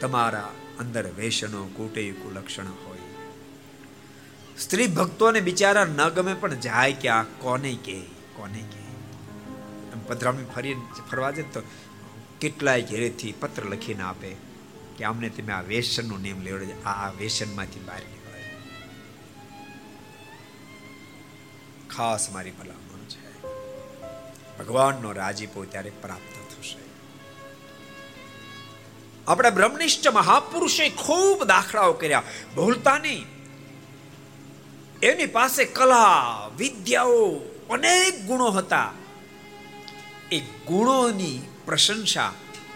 [0.00, 2.98] તમારા અંદર વેશનો કુટેય કુલક્ષણ હોય.
[4.58, 8.00] સ્ત્રી ભક્તોને બિચારા ન ગમે પણ જાય કે આ કોને કે
[8.36, 8.80] કોને કે.
[10.06, 10.74] પધરામણી ફરી
[11.10, 11.62] ફરવા જાય તો
[12.40, 14.36] કેટલાય ઘેરેથી પત્ર લખીને આપે
[14.96, 18.44] કે અમને તમે આ વેસનનો નિયમ લેવડે આ વેસનમાંથી બહાર નીકળે.
[21.96, 23.42] ખાસ મારી ભલામણ છે.
[24.58, 26.39] ભગવાનનો રાજીપો ત્યારે પ્રાપ્ત
[29.28, 32.22] આપણે બ્રહ્મનિષ્ઠ મહાપુરુષે ખૂબ દાખલાઓ કર્યા.
[32.56, 33.26] ભૂલતા નહીં.
[35.02, 37.40] એની પાસે કલા, વિદ્યાઓ
[37.70, 38.92] અનેક ગુણો હતા.
[40.32, 42.32] એ ગુણોની પ્રશંસા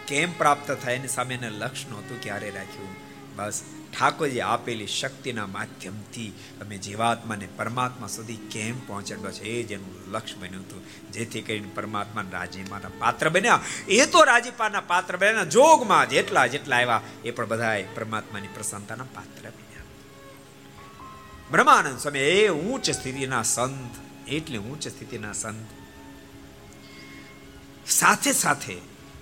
[0.08, 2.88] કેમ પ્રાપ્ત થાય એની સામે લક્ષ્ય નહોતું ક્યારે રાખ્યું.
[3.36, 3.62] બસ
[3.94, 6.28] ઠાકોરજી આપેલી શક્તિના માધ્યમથી
[6.60, 9.44] અમે જીવાત્માને પરમાત્મા સુધી કેમ પહોંચાડ્યો છે?
[9.44, 11.12] એ જેનું લક્ષ્ય બન્યું હતું.
[11.12, 13.60] જેથી કરીને પરમાત્મા રાજીમાના પાત્ર બન્યા.
[13.88, 19.50] એ તો રાજીપાના પાત્ર બન્યા જોગમાં જેટલા જેટલા આવ્યા, એ પણ બધા પરમાત્માની પ્રસન્નતાના પાત્ર
[19.50, 19.82] બન્યા.
[21.50, 25.66] બ્રહ્માનંદ સ્વામી, એ ઊંચ સ્થિતિના સંત, એટલે ઊંચ સ્થિતિના સંત.
[27.88, 28.76] સાથે સાથે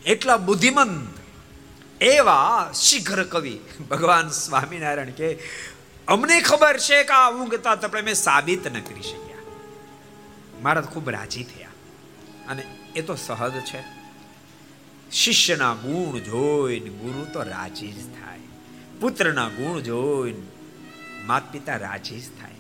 [0.07, 1.22] એટલા બુદ્ધિમંત
[2.03, 3.59] એવા શીઘ્ર કવિ.
[3.90, 5.38] ભગવાન સ્વામિનારાયણ કે,
[6.09, 9.42] અમને ખબર છે કે આ ઊંઘતા તપડે મેં સાબિત ન કરી શક્યા.
[10.62, 11.68] મહારાજ ખૂબ રાજી થયા.
[12.48, 12.62] અને
[12.96, 13.82] એ તો સહજ છે.
[15.11, 18.38] શિષ્યના ગુણ જોઈને ગુરુ તો રાજી જ થાય.
[19.00, 20.42] પુત્રના ગુણ જોઈને
[21.24, 22.59] માત પિતા રાજી જ થાય.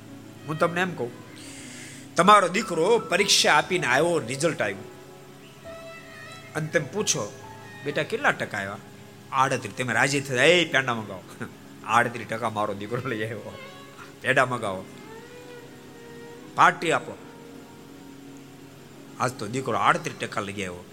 [0.48, 1.10] હું તમને એમ કહું,
[2.14, 4.88] તમારો દીકરો પરીક્ષા આપીને આવ્યો રિઝલ્ટ આવ્યું.
[6.54, 7.32] અને તમે પૂછો,
[7.84, 8.76] બેટા, કેટલા ટકા આવ્યા?
[9.32, 9.74] આડત્રીસ.
[9.78, 11.22] તમે રાજી થયા, એ પેંડા મગાવો.
[11.84, 13.58] આડત્રીસ ટકા મારો દીકરો લઈ આવ્યો.
[14.20, 14.84] પેંડા મગાવો.
[16.54, 17.18] પાર્ટી આપો.
[19.20, 20.84] આજ તો દીકરો આડત્રીસ ટકા લઈ આવ્યો.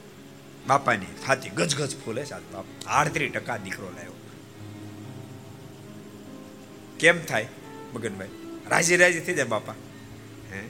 [0.68, 4.12] બાપાની છાતી ગજગજ ફૂલે છે બાપ આડત્રીસ ટકા દીકરો લાવ્યો
[7.00, 7.48] કેમ થાય,
[7.94, 8.28] મગનભાઈ?
[8.70, 9.74] રાજી રાજી થઈ જાય બાપા.
[10.52, 10.62] હે?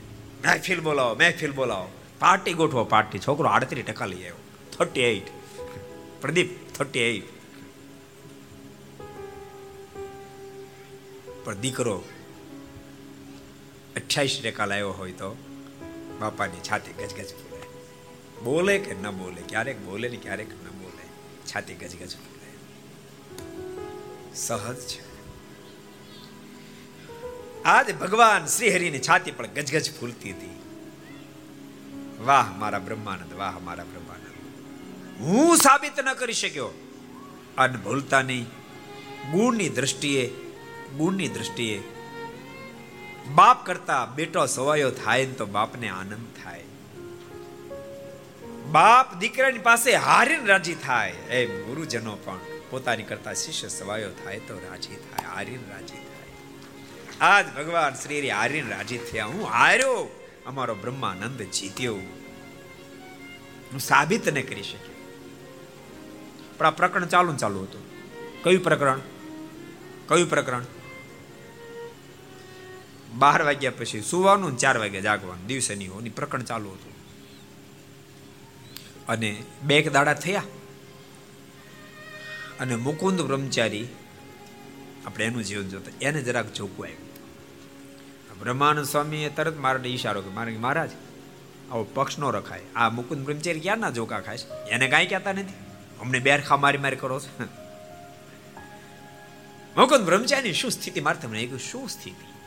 [0.46, 1.92] મહેફિલ બોલાવો મહેફિલ બોલાવો.
[2.20, 3.20] પાર્ટી ગોઠવો, પાર્ટી.
[3.20, 4.36] છોકરો આડત્રીસ ટકા લઈ આવ્યો.
[4.78, 5.28] Thirty eight.
[6.22, 7.39] Pradeep, thirty eight.
[11.50, 12.04] પણ દીકરો
[13.96, 15.38] અઠ્યાવીસ ટકા લાવ્યો હોય તો
[16.20, 17.62] બાપાની છાતી ગજગજ ફૂલે.
[18.44, 21.08] બોલે કે ન બોલે, ક્યારેક બોલે ને ક્યારેક ન બોલે,
[21.46, 22.50] છાતી ગજગજ ફૂલે.
[24.36, 25.02] સહજ છે.
[27.64, 30.60] આજ ભગવાન શ્રી હરિની છાતી પણ ગજગજ ફૂલતી હતી.
[32.26, 34.26] વાહ, મારા બ્રહ્માનંદ, વાહ, મારા બ્રહ્માનંદ.
[35.20, 36.70] હું સાબિત ન કરી શક્યો.
[37.58, 38.46] અન ભૂલતા નહીં.
[39.32, 40.49] ગુણની દ્રષ્ટિએ
[40.98, 41.84] ગુણની દ્રષ્ટિએ
[43.36, 46.64] બાપ કરતા બેટો સવાયો થાય તો બાપને આનંદ થાય.
[48.72, 51.12] બાપ દીકરાની પાસે હારીને રાજી થાય.
[51.12, 52.38] એ ગુરુજનો પણ
[52.70, 56.30] પોતાની કરતા શિષ્ય સવાયો થાય તો રાજી થાય, હારીને રાજી થાય.
[57.20, 59.26] આજ ભગવાન શ્રી હારીને રાજી થયા.
[59.26, 60.26] હું હાર્યો.
[60.46, 61.96] અમારો બ્રહ્માનંદ જીત્યો.
[63.72, 64.96] હું સાબિત ન કરી શક્યો.
[66.58, 67.82] પણ આ પ્રકરણ ચાલુ ચાલુ હતું.
[68.44, 69.00] કયું પ્રકરણ?
[70.08, 70.64] કયું પ્રકરણ?
[73.14, 75.48] બાર વાગ્યા પછી સુવાનું ચાર વાગ્યા જાગવાનું.
[75.48, 76.94] દિવસે નહીં પ્રકરણ ચાલુ હતું.
[79.08, 80.44] અને બે દાડા થયા.
[82.60, 83.88] અને મુકુંદ બ્રહ્મચારી,
[85.06, 87.10] આપણે એનું જીવન જોતા, એને જરાક જોકું આવ્યું.
[88.40, 90.90] બ્રહ્માનંદ સ્વામીએ તરત મારાને ઈશારો કે મારે મહારાજ,
[91.72, 92.62] આવો પક્ષ નો રખાય.
[92.76, 94.38] આ મુકુંદ બ્રહ્મચારી ક્યાં ના જોકા ખાય
[94.70, 95.54] એને કાંઈ કહેતા નથી.
[96.00, 97.44] અમને બેરખા મારી મારી કરો છો.
[99.78, 101.00] મુકુંદ બ્રહ્મચારીની શું સ્થિતિ?
[101.00, 102.39] મારે તમને શું સ્થિતિ?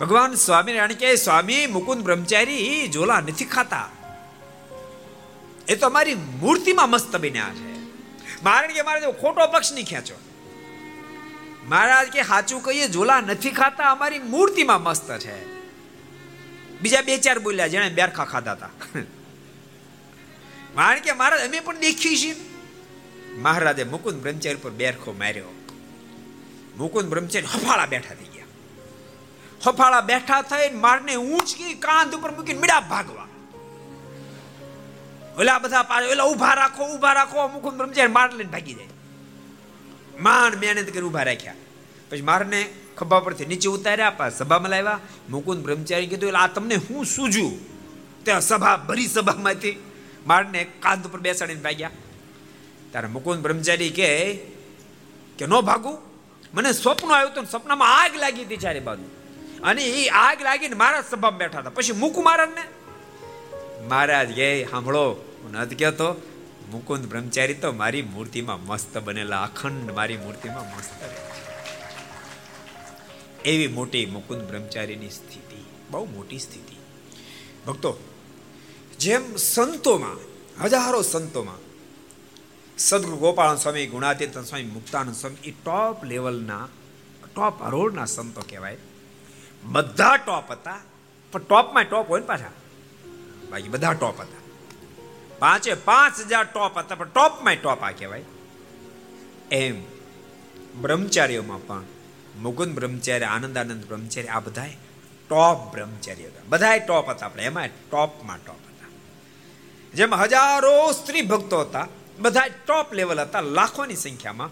[0.00, 3.90] ભગવાન સ્વામિનારાયણ કે સ્વામી, મુકુંદ બ્રહ્મચારી ઝોલા નથી ખાતા.
[5.68, 7.78] એ તો અમારી મૂર્તિમાં મસ્ત બન્યા છે.
[8.42, 10.14] મારણ કે, મારે ખોટો પક્ષ નહીં ખેંચો.
[11.68, 15.52] મહારાજ કે સાચું કહીએ, ઝોલા નથી ખાતા, અમારી મૂર્તિમાં મસ્ત છે.
[16.80, 18.70] બીજા બે ચાર બોલ્યા જેને બેરખા ખાધા હતા
[20.74, 22.36] મારણ કે, મહારાજ, અમે પણ દેખીએ છીએ.
[23.36, 25.44] મહારાજે મુકુંદ બ્રહ્મચારી પર બેરખો માર્યો.
[26.76, 28.31] મુકુંદ બ્રહ્મચારી હફાળા બેઠા ગયા
[29.66, 33.28] હફાળા બેઠા થઈને મારને ઊંચકી કાંધ ઉપર મૂકીને મીડા ભાગવા.
[35.38, 38.86] ઓલા બધા પાછળ ઓલા ઊભા રાખો ઊભા રાખો મુકુંદ બ્રહ્મચારી માર લઈને ભાગી જાય.
[40.20, 41.54] માંડ મહેનત કરી ઊભા રાખ્યા.
[42.10, 45.00] પછી મારને ખભા પરથી નીચે ઉતાર્યા પા સભામાં લાવ્યા.
[45.30, 47.52] મુકુંદ બ્રહ્મચારી કીધું, એટલે આ તમને હું સૂજ્યું
[48.24, 49.82] ત્યાં સભા, ભરી સભામાંથી
[50.26, 51.90] મારને કાંધ ઉપર બેસાડીને ભાગ્યા.
[52.90, 54.34] ત્યારે મુકુંદ બ્રહ્મચારી કે
[55.38, 55.98] કે, નો ભાગું?
[56.54, 59.21] મને સ્વપ્ન આવ્યું હતું સપનામાં આગ લાગી હતી ચારે બાજુ.
[59.62, 61.70] અને એ આગ લાગીને મારા સભામાં બેઠા હતા.
[61.70, 62.62] પછી મૂકું મહારાજને
[63.88, 66.28] મહારાજ, એ સાંભળો, હું નથી કહેતો.
[66.70, 70.90] મુકુંદ બ્રહ્મચારી તો મારી મૂર્તિમાં મસ્ત બનેલા, અખંડ મારી મૂર્તિમાં મસ્ત.
[73.44, 76.76] એવી મોટી મુકુંદ બ્રહ્મચારીની સ્થિતિ, બહુ મોટી સ્થિતિ.
[77.66, 77.98] ભક્તો,
[78.98, 80.16] જેમ સંતોમાં,
[80.64, 81.58] હજારો સંતોમાં,
[82.78, 86.68] સદગુરુ ગોપાલ સ્વામી, ગુણાતીર્થન સ્વામી, મુક્તાનંદ સ્વામી એ ટોપ લેવલના
[87.34, 88.76] ટોપ હરોળના સંતો કહેવાય.
[89.62, 90.80] બધા ટોપ હતા.
[91.32, 92.50] પણ ટોપમાં ટોપ હોય ને પાછા.
[93.50, 94.42] બાકી બધા ટોપ હતા.
[95.38, 98.24] પાંચે પાંચ હજાર ટોપ હતા, પણ ટોપમાં ટોપ આ કહેવાય.
[99.52, 99.82] એમ
[100.80, 101.82] બ્રહ્મચારીઓમાં પણ
[102.38, 104.76] મુકુંદ બ્રહ્મચારી આનંદાનંદ બ્રહ્મચારી, આ બધાય
[105.28, 106.42] ટોપ બ્રહ્મચારી હતા.
[106.48, 107.44] બધાય ટોપ હતા આપણે.
[107.44, 108.86] એમાં ટોપમાં ટોપ હતા.
[109.94, 111.88] જેમ હજારો સ્ત્રી ભક્તો હતા.
[112.18, 114.50] બધા ટોપ લેવલ હતા, લાખોની સંખ્યામાં.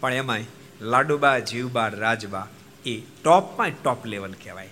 [0.00, 0.44] પણ એમાંય
[0.80, 2.46] લાડુબા, જીવબા, રાજબા
[2.88, 4.70] એ ટોપમાં ટોપ લેવલ કહેવાય.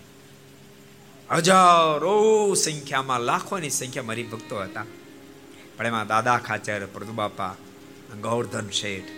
[1.31, 2.17] હજારો
[2.55, 4.85] સંખ્યામાં, લાખોની સંખ્યામાં હરિભક્તો હતા.
[5.77, 7.55] પણ એમાં દાદા ખાચર પ્રદુબાપા
[8.23, 9.09] ગૌરધન શેઠ,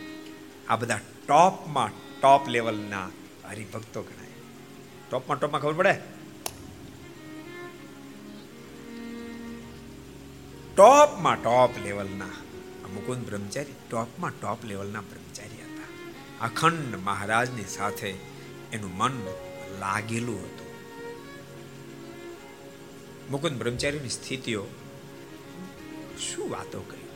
[0.68, 1.90] આ બધા ટોપમાં
[2.20, 3.06] ટોપ લેવલના
[3.48, 4.34] હરિભક્તો ગણાય.
[5.10, 5.94] ટોપમાં ટોપમાં ખબર પડે?
[10.76, 12.30] ટોપમાં ટોપ લેવલના
[12.94, 15.88] મુકુંદ બ્રહ્મચારી ટોપમાં ટોપ લેવલના બ્રહ્મચારી હતા.
[16.44, 18.10] અખંડ મહારાજની સાથે
[18.72, 19.12] એનું મન
[19.78, 20.68] લાગેલું હતું.
[23.30, 24.66] મુકુદ બ્રહ્મચારીની સ્થિતિઓ
[26.20, 27.08] શું વાતો કરી?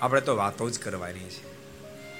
[0.00, 1.58] આપણે તો વાતો જ કરવાની છે.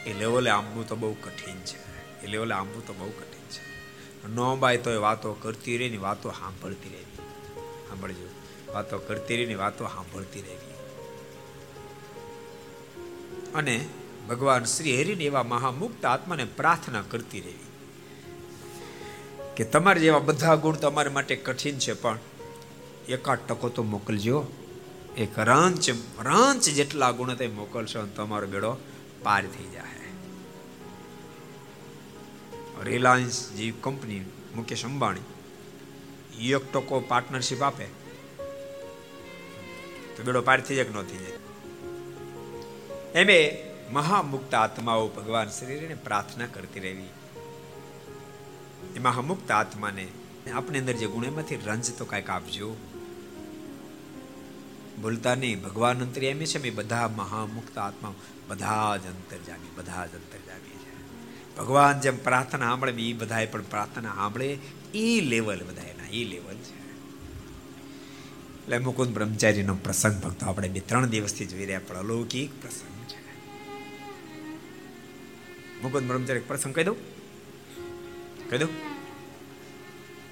[0.04, 1.78] એ લેવલે આંબવું તો બહુ કઠિન છે.
[2.22, 3.68] એ લેવલે આંબવું તો બહુ કઠિન છે.
[4.28, 7.16] ન બાય તો એ વાતો કરતી રહી ને વાતો સાંભળતી રહેવી
[7.88, 8.28] સાંભળજો.
[8.72, 10.68] વાતો કરતી રહી ને વાતો સાંભળતી રહેવી
[13.54, 13.88] અને
[14.29, 17.66] ભગવાન શ્રી હરિને એવા મહામુક્ત આત્માને પ્રાર્થના કરતી રહેવી
[19.57, 22.18] કે તમારા જેવા બધા ગુણ તમારા માટે કઠિન છે, પણ
[23.09, 24.47] એકાદ ટકો તો મોકલજો.
[25.16, 25.91] એક રાંચ
[26.24, 28.76] રાંચ જેટલા ગુણ તે મોકલશો તમારો બેડો
[29.22, 29.85] પાર થઈ જાય
[32.85, 34.20] રિલાયન્સ જેવી કંપની,
[34.57, 35.20] મુકેશ અંબાણી,
[36.51, 37.85] એક ટકો પાર્ટનરશિપ આપે.
[40.16, 41.39] તો બેડો પાર થઈ જાય કે ન થઈ જાય?
[43.14, 47.09] એમે મહામુક્ત આત્માઓ ભગવાન શરીરને પ્રાર્થના કરતી રહેવી.
[48.97, 50.09] એ મહામુક્ત આત્માને
[50.55, 52.76] આપણી અંદર જે ગુણ એમાંથી રંજ તો કાંઈક આપજો.
[55.03, 58.14] ભૂલતા નહીં, ભગવાન અંતર્યામી છે બધા મહામુક્ત આત્મા
[58.49, 60.93] બધા જ અંતર્જામી, બધા જ અંતર્જામી છે.
[61.57, 64.59] ભગવાન જેમ પ્રાર્થના સાંભળે એ બધાએ પણ પ્રાર્થના સાંભળે
[64.95, 66.78] એ લેવલ બધા એના એ લેવલ છે.
[68.62, 72.88] એટલે મુકુંદ બ્રહ્મચારીનો પ્રસંગ ભક્તો, આપણે બે ત્રણ દિવસથી જોઈ રહ્યા પણ અલૌકિક પ્રસંગ.
[75.83, 76.97] મુકુંદ બ્રહ્મચારી પ્રસંગ કહી દઉં?
[78.51, 78.68] કહી દઉં?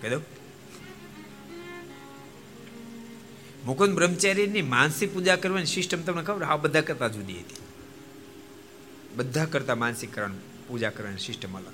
[0.00, 0.22] કહી દઉં?
[3.66, 6.42] મુકુંદ બ્રહ્મચારીની માનસિક પૂજા કરવાની સિસ્ટમ તમને ખબર?
[6.42, 7.54] આ બધા કરતા જુદી હતી.
[9.16, 10.38] બધા કરતા માનસિક કરવાની,
[10.68, 11.72] પૂજા કરવાની સિસ્ટમ અલગ.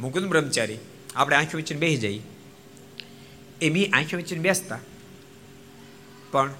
[0.00, 0.78] મુકુંદ બ્રહ્મચારી,
[1.16, 2.22] આપણે આંખી વચ્ચે બેસી જઈએ.
[3.62, 4.78] એમી આંખી વચ્ચે બેસતા.
[6.30, 6.54] પણ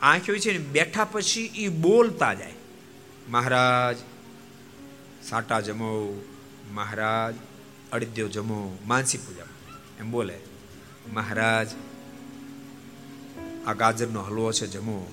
[0.00, 2.52] આંખી વચ્ચે બેઠા પછી એ બોલતા જાય.
[3.28, 3.96] મહારાજ,
[5.24, 6.22] સાટા જમો,
[6.72, 7.34] મહારાજ
[7.92, 9.44] અડદ્યો જમો, માનસી પૂજા.
[10.00, 10.38] એમ બોલે,
[11.12, 11.68] મહારાજ,
[13.66, 15.12] આ ગાજરનો હલવો છે જમો.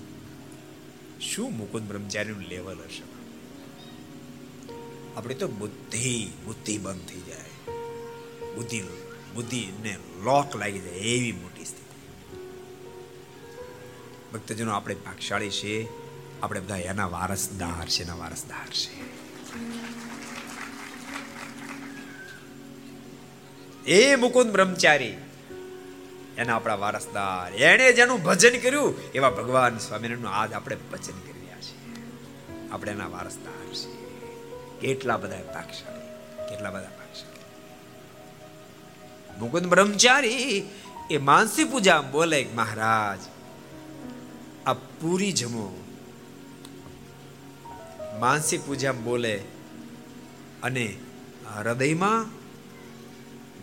[1.21, 3.03] શું મુકુંદ બ્રહ્મચારીનું લેવલ હશે?
[5.15, 7.73] આપણે તો બુદ્ધિ બુદ્ધિ બંધ થઈ જાય.
[8.55, 8.83] બુદ્ધિ,
[9.35, 12.47] બુદ્ધિને લોક લાગી જાય એવી મોટી સ્થિતિ.
[14.33, 15.98] ભક્તજનો, આપણે ભાગશાળી છે
[16.43, 18.93] આપણે બધા એના વારસદાર છે, એના વારસદાર છે.
[23.91, 25.17] એ મુકુંદ બ્રહ્મચારી,
[26.37, 27.53] એના આપણા વારસદાર.
[27.53, 32.69] એણે જેનું ભજન કર્યું, એવા ભગવાન સ્વામિનારાયણનું આજ આપણે ભજન કરી રહ્યા છીએ.
[32.71, 33.99] આપણે એના વારસદાર છીએ.
[34.81, 36.07] કેટલા બધા ભાગશાળી
[36.49, 37.39] કેટલા બધા ભાગશાળી
[39.39, 40.69] મુકુંદ બ્રહ્મચારી
[41.11, 43.19] એ માનસી પૂજા બોલે મહારાજ,
[44.65, 45.83] આ પૂરી જમો
[48.19, 49.37] માનસી પૂજા બોલે
[50.63, 50.97] અને
[51.57, 52.25] હૃદયમાં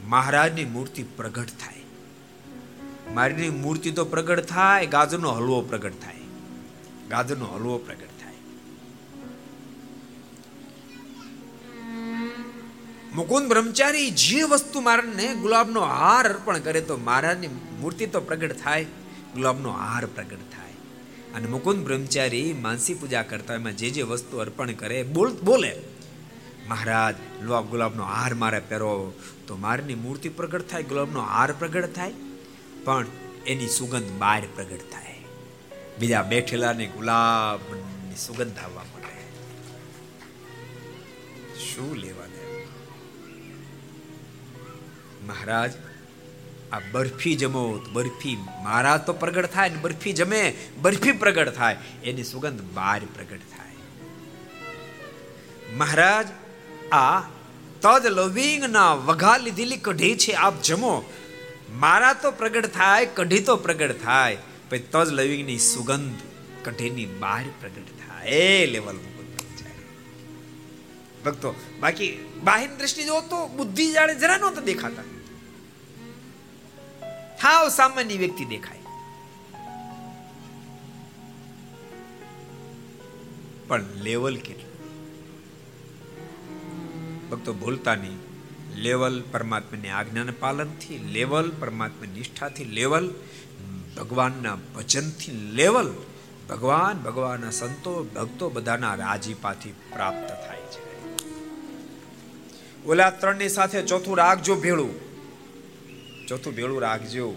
[0.09, 1.83] મહારાજની મૂર્તિ પ્રગટ થાય.
[3.15, 6.15] મારીની મૂર્તિ તો પ્રગટ થાય, ગાજરનો હલવો પ્રગટ થાય.
[7.09, 8.35] ગાજરનો હલવો પ્રગટ થાય.
[13.15, 17.47] મુકુંદ બ્રહ્મચારી જે વસ્તુ મારાને ગુલાબનો હાર અર્પણ કરે તો મહારાજની
[17.81, 18.85] મૂર્તિ તો પ્રગટ થાય,
[19.35, 20.66] ગુલાબનો હાર પ્રગટ થાય.
[21.37, 25.77] અને મુકુંદ બ્રહ્મચારી માનસી પૂજા કરતા એમાં જે જે વસ્તુ અર્પણ કરે, બોલ, બોલે.
[26.69, 29.15] મહારાજ, લો ગુલાબનો હાર મારે પહેરો.
[29.47, 32.13] તો મારની મૂર્તિ પ્રગટ થાય, ગુલાબનો હાર પ્રગટ થાય,
[32.85, 33.07] પણ
[33.47, 35.03] એની સુગંધ બહાર પ્રગટ થાય.
[35.99, 39.07] બીજા બેઠેલાને ગુલાબની સુગંધ આવવા મળે
[41.59, 42.25] શું લેવા
[45.27, 45.73] મહારાજ
[46.73, 50.43] આ બરફી જમો, બરફી મારા તો પ્રગટ થાય ને બરફી જમે,
[50.83, 53.77] બરફી પ્રગટ થાય, એની સુગંધ બહાર પ્રગટ થાય.
[55.77, 56.29] મહારાજ,
[56.93, 57.21] આ
[57.81, 60.95] તદ લવિંગ ના વઘા લીધેલી કઢી છે, આપ જમો.
[61.79, 64.37] મારા તો પ્રગટ થાય, કઢી તો પ્રગટ થાય
[64.71, 66.21] પછી તજ લવિંગની સુગંધ
[66.65, 68.27] કઢીની બહાર પ્રગટ થાય.
[68.27, 68.99] એ લેવલ
[71.25, 71.51] ભક્તો,
[71.81, 72.13] બાકી
[72.45, 75.07] બાહિર દ્રષ્ટિ જો તો બુદ્ધિ જાણે જરા નહોતા દેખાતા.
[77.43, 78.79] હાવ સામાન્ય વ્યક્તિ દેખાય.
[83.69, 84.67] પણ લેવલ કેટલું?
[87.31, 88.19] ભક્તો ભૂલતા નહીં
[88.75, 93.15] લેવલ પરમાત્માની આજ્ઞાના પાલનથી, લેવલ પરમાત્મા નિષ્ઠાથી, લેવલ
[93.97, 95.95] ભગવાનના ભજનથી, લેવલ
[96.49, 100.87] ભગવાન ભગવાનના સંતો, ભક્તો બધાના રાજીપાથી પ્રાપ્ત થાય છે.
[102.85, 105.06] ઓલા ત્રણની સાથે ચોથું રાખજો ભેળું
[106.29, 107.35] ચોથું ભેળું રાખજો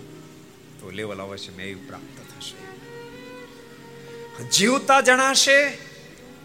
[0.80, 2.58] તો લેવલ અવશ્ય મેં પ્રાપ્ત થશે.
[4.50, 5.78] જીવતા જણાશે,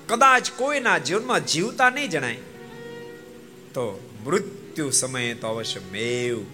[0.09, 2.37] કદાચ કોઈના જીવનમાં જીવતા નહીં જણાય,
[3.75, 6.45] તો મૃત્યુ સમયે તો અવશ્ય મેવ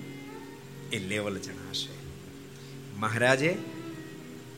[0.93, 1.93] એ લેવલ જણાશે.
[2.97, 3.59] મહારાજે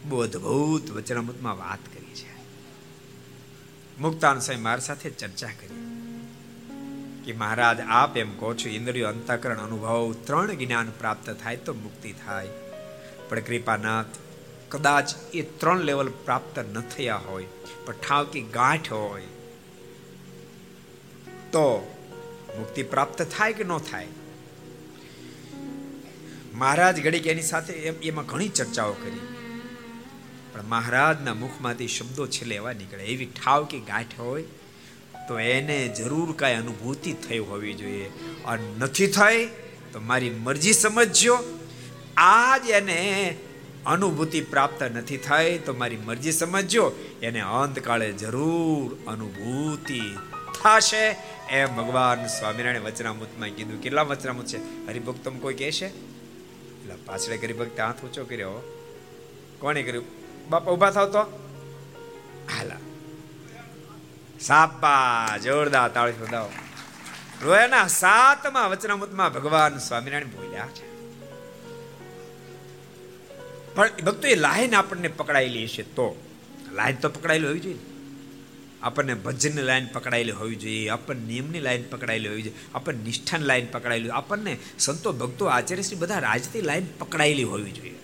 [0.04, 2.32] બહુ અદભુત વચનામૃતમાં વાત કરી છે.
[4.00, 5.91] મુક્તાન સાહેબ મારી સાથે ચર્ચા કરી.
[7.24, 12.12] કે મહારાજ, આપ એમ કહો છો, ઇન્દ્રિયો અંતકરણ અનુભવ, ત્રણ જ્ઞાન પ્રાપ્ત થાય તો મુક્તિ
[12.12, 12.48] થાય.
[13.28, 14.06] પણ કૃપાનાથ,
[14.68, 17.44] કદાચ એ ત્રણ લેવલ પ્રાપ્ત ન થયા હોય,
[17.84, 19.22] પણ ઠાવ કે ગાંઠ હોય,
[21.52, 21.96] તો
[22.58, 24.06] મુક્તિ પ્રાપ્ત થાય કે ન થાય?
[26.54, 29.28] મહારાજ ઘડીક એની સાથે એમાં ઘણી ચર્ચાઓ કરી.
[30.52, 34.44] પણ મહારાજના મુખમાંથી શબ્દો છેલ્લે એવા નીકળે, એવી ઠાવ કે ગાંઠ હોય
[35.28, 38.10] તો એને જરૂર કાંઈ અનુભૂતિ થઈ હોવી જોઈએ.
[38.44, 39.46] અને નથી થઈ,
[39.92, 41.38] તો મારી મરજી સમજજો.
[42.16, 43.36] આજ એને
[43.86, 46.92] અનુભૂતિ પ્રાપ્ત નથી થઈ, તો મારી મરજી સમજજો.
[47.22, 50.00] એને અંતકાળે જરૂર અનુભૂતિ
[50.64, 51.16] થશે.
[51.50, 53.80] એમ ભગવાન સ્વામિનારાયણ વચનામૃતમાં કીધું.
[53.80, 54.86] કેટલા વચનામૃત છે?
[54.86, 55.86] હરિભક્તમ કોઈ કહેશે?
[55.86, 58.78] એટલે પાછળ હરિભક્ત હાથ ઊંચો કર્યો.
[59.58, 60.04] કોણે કર્યું?
[60.50, 61.18] બાપા ઊભા થાવ તો?
[62.56, 62.76] હાલા.
[64.43, 66.51] સાપા, જોરદાર તાળી બધાઓ
[67.43, 70.86] રોયાના સાતમા વચનામૃતમાં ભગવાન સ્વામિનારાયણ બોલ્યા છે.
[73.74, 76.09] પણ ભક્તો એ લાઈન આપણને પકડાયેલી હશે તો.
[76.72, 77.78] લાઈન તો પકડાયેલી હોવી જોઈએ
[78.82, 83.66] આપણને ભજનની લાઈન પકડાયેલી હોવી જોઈએ, આપણને નિયમની લાઈન પકડાયેલી હોવી જોઈએ, આપણને નિષ્ઠાની લાઈન
[83.66, 88.01] પકડાયેલી આપણને સંતો ભક્તો આચાર્યશ્રી બધા રાજતી લાઈન પકડાયેલી હોવી જોઈએ.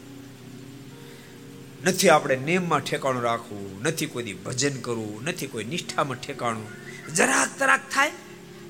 [1.84, 6.66] નથી આપણે નિયમમાં ઠેકાણું રાખવું, નથી કોઈ ભજન કરવું, નથી કોઈ નિષ્ઠામાં ઠેકાણું.
[7.14, 8.10] જરાક તરાક થાય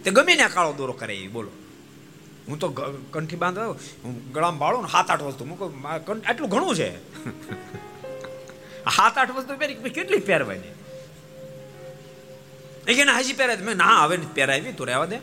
[0.04, 1.50] તે ગમે ને કાળો દોરો કરે એ, બોલો.
[2.48, 2.68] હું તો
[3.10, 3.72] કંઠી બાંધો
[4.04, 5.44] હું ગળામાં બાળો ને સાત આઠ વસ્તુ.
[5.44, 6.98] હું આટલું ઘણું છે.
[8.96, 10.72] સાત આઠ વસ્તુ પહેરી કેટલી પહેરવાય ને
[12.92, 15.16] એ કે હજી પહેરાય મેં ના, હવે પહેરાવી, તું રહેવા દે.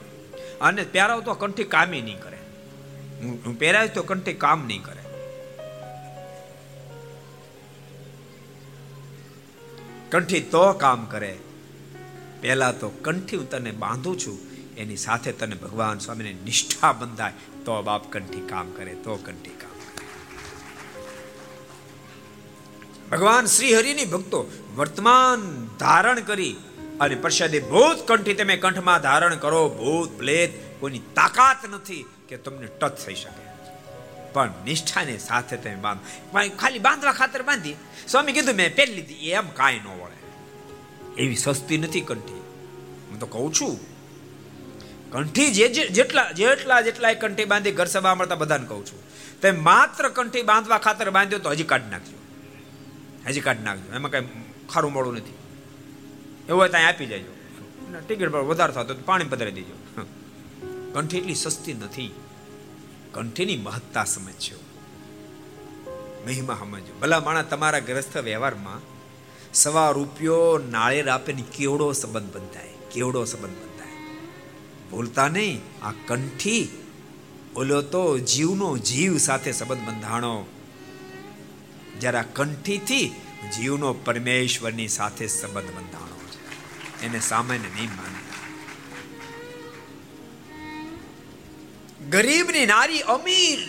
[0.61, 2.38] અને પહેરાવ તો કંઠી કામી નહીં કરે.
[3.25, 5.05] હું પહેરાવ તો કંઠી કામ નહીં કરે.
[10.12, 11.34] કંઠી તો કામ કરે.
[12.41, 14.38] પહેલા તો કંઠી હું તને બાંધું છું,
[14.78, 17.32] એની સાથે તને ભગવાન સ્વામીને નિષ્ઠા બંધાય,
[17.66, 19.74] તો બાપ કંઠી કામ કરે, તો કંઠી કામ
[23.12, 24.39] ભગવાન શ્રી હરિની ભક્તો
[24.76, 25.41] વર્તમાન
[25.80, 26.56] ધારણ કરી
[26.99, 32.68] અને પ્રસાદે ભૂત કંઠી તમે કંઠમાં ધારણ કરો, ભૂત, પ્લેત, કોઈની તાકાત નથી કે તમને
[32.80, 33.45] ટચ થઈ શકે.
[34.36, 36.03] પણ નિષ્ઠાને સાથે તમે બાંધો.
[36.61, 37.75] ખાલી બાંધવા ખાતર બાંધી.
[38.07, 40.17] સ્વામી કીધું, મેં પહેરી લીધી એમ કાંઈ ન વળે.
[41.17, 42.41] એવી સસ્તી નથી કંઠી.
[43.09, 43.75] હું તો કહું છું,
[45.11, 48.99] કંઠી જે જેટલા જેટલા જેટલા કંઠી બાંધી ઘર સભા મળતા બધાને કહું છું.
[49.41, 52.17] તે માત્ર કંઠી બાંધવા ખાતર બાંધ્યો તો હજી કાઢી નાખજો.
[53.27, 53.88] હજી કાઢી નાખજો.
[53.95, 54.23] એમાં કઈ
[54.73, 55.38] ખારું મોડું નથી.
[56.49, 57.23] એવું હોય ત્યાં આપી જાય
[57.97, 59.75] ટિકિટ પર વધારે થતો પાણી પધરાવી દેજો.
[60.93, 62.11] કંઠી એટલી સસ્તી નથી.
[63.16, 64.55] કંઠીની મહત્તા સમજજો
[66.26, 68.82] મહિમા સમજો ભલા માણા તમારા ગ્રસ્થ વ્યવહારમાં
[69.53, 72.70] સવા રૂપિયો નાળેર આપે ને કેવડો સંબંધ બંધાય.
[72.91, 73.88] કેવડો સંબંધ બંધાય.
[74.91, 76.68] ભૂલતા નહીં, આ કંઠી
[77.55, 80.45] ઓલો તો જીવનો જીવ સાથે સંબંધ બંધાણો.
[82.01, 83.16] જરા કંઠીથી
[83.57, 86.20] જીવનો પરમેશ્વરની સાથે સંબંધ બંધાણો
[87.03, 88.14] એને સામાન્ય નહીં માનતા
[92.12, 93.60] ગરીબની નારી અમીર,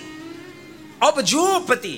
[1.02, 1.96] અબજોપતિ.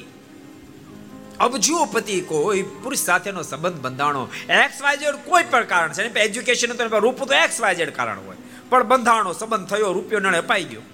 [1.41, 6.19] અબજોપતિ કોઈ પુરુષ સાથેનો સંબંધ બંધાણો એક્સ વાયઝેડ કોઈ પણ કારણ છે.
[6.19, 8.37] એજ્યુકેશન તો રૂપ તો એક્સ વાયઝેડ કારણ હોય.
[8.69, 10.85] પણ બંધાણો સંબંધ થયો, રૂપિયો નણે અપાઈ ગયો.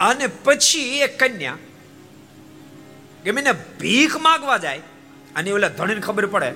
[0.00, 1.58] અને પછી એ કન્યા
[3.24, 4.82] ગમે ને ભીખ માગવા જાય,
[5.36, 6.50] અને ઓલા ધણીને ખબર પડે,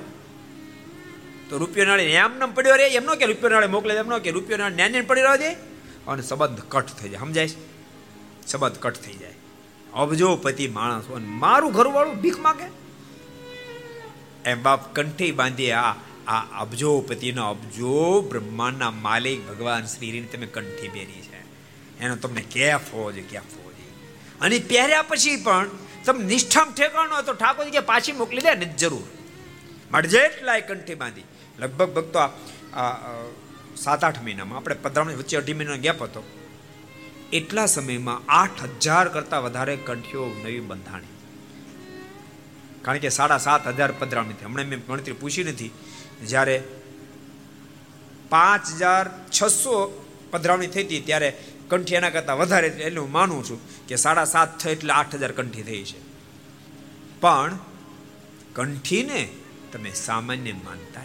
[1.48, 4.58] તો રૂપિયો નાળે એમ નમ પડ્યો રે એમનો કે રૂપિયો નાળે મોકલે એમનો કે રૂપિયો
[4.58, 5.69] નાળે ન્યાને પડી રહ્યો દે.
[6.06, 7.20] અને સંબંધ કટ થઈ જાય.
[7.20, 7.48] સમજાય
[8.46, 9.34] સંબંધ કટ થઈ જાય.
[9.92, 12.68] અબજોપતિ માણસ અને મારું ઘરવાળું ભીખ માગે?
[14.50, 15.94] એમ બાપ કંઠી બાંધી આ
[16.28, 21.40] આ અબજોપતિનો અબજો બ્રહ્માંડના માલિક ભગવાન શ્રીને તમે કંઠી પહેરી છે.
[22.00, 23.94] એનો તમને કેફ હોવો જોઈએ કેફ હોવો જોઈએ
[24.40, 25.70] અને પહેર્યા પછી પણ
[26.04, 29.06] તમે નિષ્ઠામ ઠેકાણો તો ઠાકોરજી કે પાછી મોકલી દે ને જરૂર.
[29.92, 31.24] માટે જેટલાય કંઠી બાંધી.
[31.58, 32.90] લગભગ ભક્તો આ
[33.80, 34.58] સાત આઠ મહિનામાં.
[34.58, 36.22] આપણે પધરામણી વચ્ચે અઢી મહિનાનો ગેપ હતો.
[37.32, 41.06] એટલા સમયમાં આઠ હજાર કરતાં વધારે કંઠીઓ નવી બંધાણી.
[42.82, 44.44] કારણ કે સાડા સાત હજાર પધરામણી થઈ.
[44.44, 45.70] હમણાં મેં ગણતરી પૂછી નથી.
[46.26, 46.62] જ્યારે
[48.28, 49.10] પાંચ હજાર
[49.42, 51.36] છસો પધરામણી થઈ હતી, ત્યારે
[51.68, 55.32] કંઠી એના કરતાં વધારે એટલે હું માનું છું કે સાડા સાત થઈ એટલે આઠ હજાર
[55.32, 56.00] કંઠી થઈ છે.
[57.20, 57.58] પણ
[58.54, 59.28] કંઠીને
[59.72, 61.00] તમે સામાન્ય માનતા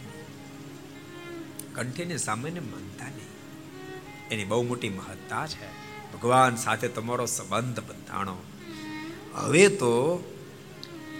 [1.76, 3.32] કંઠીને સામાન્ય માનતા નહીં.
[4.32, 5.67] એની બહુ મોટી મહત્તા છે.
[6.13, 8.38] ભગવાન સાથે તમારો સંબંધ બંધાણો.
[9.34, 10.23] હવે તો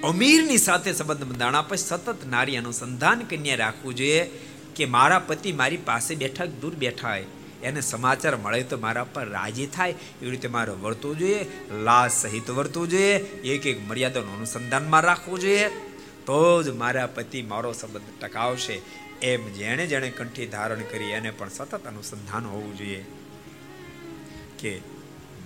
[0.04, 4.32] અમીરની સાથે સંબંધ બંધાણા પછી સતત નારી અનુસંધાન કન્યા રાખવું જોઈએ
[4.76, 7.26] કે મારા પતિ મારી પાસે બેઠા દૂર બેઠા હોય.
[7.64, 9.90] એને સમાચાર મળે તો મારા પર રાજી થાય.
[9.90, 11.46] એવી રીતે મારે વર્તવું જોઈએ
[11.84, 15.70] લાજ સહિત વર્તવું જોઈએ, એક એક મર્યાદાનું અનુસંધાનમાં રાખવું જોઈએ.
[16.26, 18.82] તો જ મારા પતિ મારો સંબંધ ટકાવશે.
[19.26, 23.06] એમ જેણે જેણે કંઠી ધારણ કરી એને પણ સતત અનુસંધાન હોવું જોઈએ.
[24.60, 24.72] કે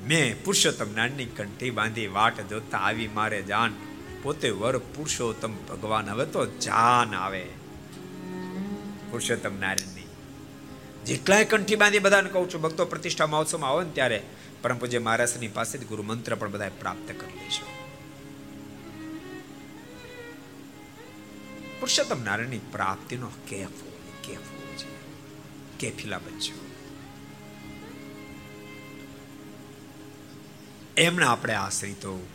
[0.07, 3.73] મેં પુરુષોત્તમ નાની કંઠી બાંધી વાટ જોતા આવી મારે જાન,
[4.23, 7.45] પોતે વર પુરુષોત્તમ ભગવાન, હવે તો જાન આવે.
[9.11, 10.07] પુરુષોત્તમ નારાયણની.
[11.05, 14.21] જેટલાય કંઠી બાંધી બધાને કહું છું, ભક્તો પ્રતિષ્ઠા મહોત્સવમાં આવો ને ત્યારે
[14.61, 17.68] પરમ પૂજ્ય મહારાજની પાસેથી ગુરુ મંત્ર પણ બધા પ્રાપ્ત કરી લેશો
[21.79, 23.69] પુરુષોત્તમ નારાયણની પ્રાપ્તિનો કેફ
[24.23, 24.87] કેફ હોવો છે.
[25.77, 26.55] કેફીલા બચ્યો.
[30.97, 32.27] એમના આપણે આશ્રિતો.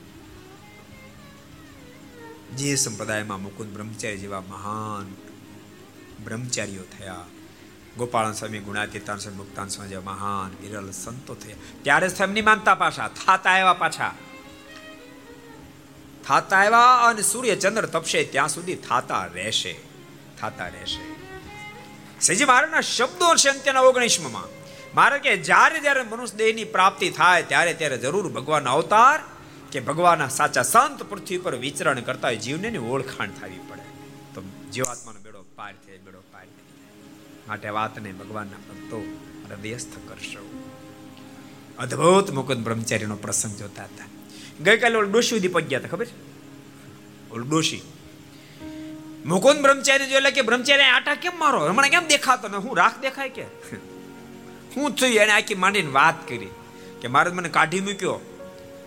[2.56, 5.14] જે સંપ્રદાયમાં મુકુંદ બ્રહ્મચારી જેવા મહાન
[6.24, 7.24] બ્રહ્મચારીઓ થયા
[7.98, 13.08] ગોપાલ સ્વામી ગુણાતીતાન સ્વામી, મુક્તાન સ્વામી જેવા મહાન વિરલ સંતો થયા, ત્યારે જ માનતા પાછા,
[13.08, 14.14] થાતા આવ્યા પાછા.
[16.26, 19.80] થાતા આવ્યા અને સૂર્ય ચંદ્ર તપશે ત્યાં સુધી થાતા રહેશે.
[20.40, 21.14] થાતા રહેશે.
[22.20, 24.64] શ્રીજી મહારાજના શબ્દો છે અંત્યના ઓગણીસમાં.
[24.96, 29.20] મારે કે જ્યારે જ્યારે મનુષ્ય દેહની પ્રાપ્તિ થાય ત્યારે ત્યારે જરૂર ભગવાન અવતાર
[29.72, 33.82] કે ભગવાનના સાચા સંત પૃથ્વી પર વિચરણ કરતા હોય જીવને ઓળખાણ થવી પડે.
[34.34, 36.48] તો જીવાત્માનો બેડો પાર થાય બેડો પાર થાય
[37.48, 39.18] માટે વાતને ભગવાનના ભક્તો
[39.50, 40.62] હૃદયસ્થ કરશો.
[41.78, 44.23] અદ્ભુત મુકુદ બ્રહ્મચારીનો પ્રસંગ જોતા હતા.
[44.60, 46.06] ગઈકાલે ઓલ ડોશી સુધી પગ્યા હતા, ખબર
[47.32, 47.82] ઓલ ડોશી.
[49.26, 51.68] મુકુંદ બ્રહ્મચારી જો એટલે કે બ્રહ્મચારી આટા કેમ મારો?
[51.68, 52.56] હમણાં કેમ દેખાતો ને?
[52.56, 53.42] હું રાખ દેખાય કે?
[54.76, 56.48] હું થયું એને આખી માંડીને વાત કરી
[57.00, 58.20] કે મારે મને કાઢી મૂક્યો.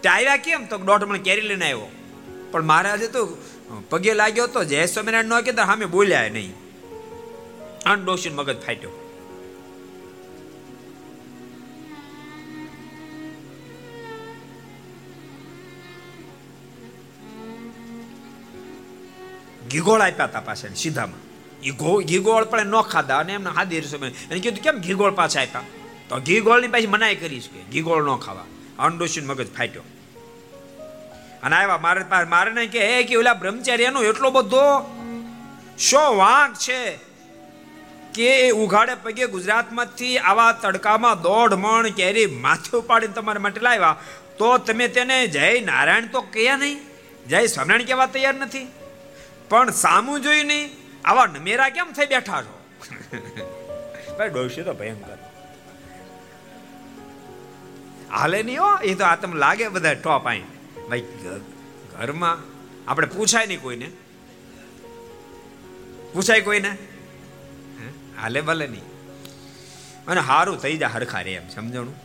[0.03, 0.65] તે આવ્યા કેમ?
[0.65, 1.91] તો દોઢ મણ કેરી લઈને આવ્યો.
[2.51, 3.37] પણ મહારાજે તો
[3.89, 6.53] પગે લાગ્યો તો જય સ્વામિનારાયણ નો કે સામે બોલ્યા નહીં.
[7.85, 9.06] આન ડોશી મગજ ફાટ્યો.
[19.71, 21.21] ઘીગોળ આપ્યા હતા પાછળ સીધામાં.
[21.61, 21.71] એ
[22.03, 25.61] ઘીગોળ પણ ન ખાધા અને એમને હાદી સમય એને કીધું, કેમ ઘીગોળ પાછા આપ્યા?
[26.09, 28.45] તો ઘીગોળની પાછી મનાઈ કરીશ કે ઘીગોળ ન ખાવા.
[28.79, 29.83] અંડોશીન મગજ ફાટ્યો.
[31.43, 34.63] અને આવ્યા, મારે મારે ને કે, હે, કે ઓલા બ્રહ્મચારી, એનો એટલો બધો
[35.79, 36.99] શો વાંક છે
[38.13, 43.95] કે એ ઉઘાડે પગે ગુજરાતમાંથી આવા તડકામાં દોઢ મણ કેરી માથે ઉપાડીને તમારા માટે લાવ્યા.
[44.37, 46.79] તો તમે તેને જય નારાયણ તો કહ્યા નહીં?
[47.27, 48.67] જય સ્વામિનારાયણ કહેવા તૈયાર નથી?
[49.49, 50.67] પણ સામું જોઈ નહીં.
[51.09, 52.55] આવા નમેરા કેમ થઈ બેઠા છો?
[54.17, 55.19] ભાઈ ડોસી તો ભયંકર.
[58.15, 60.43] હાલે નહીં હો એ તો આ તમને લાગે બધા ટોપ આઈ.
[60.89, 61.05] ભાઈ
[61.93, 62.37] ઘરમાં
[62.89, 63.89] આપણે પૂછાય નહીં કોઈને.
[66.13, 66.71] પૂછાય કોઈને?
[68.19, 68.87] હાલે ભલે નહીં.
[70.09, 71.95] અને સારું થઈ જાય હરખા રે એમ સમજણું?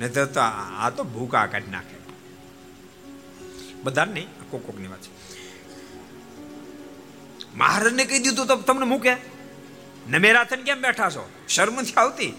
[0.00, 1.96] નહીં તો આ તો ભૂકા કાઢી નાખે.
[3.84, 5.10] બધાને નહીં કોક કોકની વાત છે.
[7.58, 9.12] મહારાજને કહી દીધું તો તમને મૂકે
[10.08, 11.30] નમેરા થઈને કેમ બેઠા છો?
[11.48, 12.34] શરમ નથી આવતી?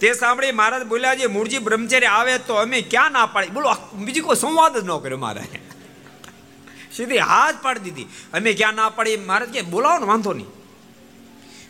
[0.00, 4.20] તે સાંભળી મહારાજ બોલ્યા છે મૂળજી બ્રહ્મચારી આવે તો અમે ક્યાં ના પાડી બોલો બીજી
[4.20, 5.40] કોઈ સંવાદ જ ન કર્યો મારે.
[6.96, 8.02] સીધી હાથ પાડી દીધી.
[8.32, 9.16] અમે ક્યાં ના પાડી?
[9.16, 10.46] મહારાજ કે, બોલાવો ને, વાંધો નહીં.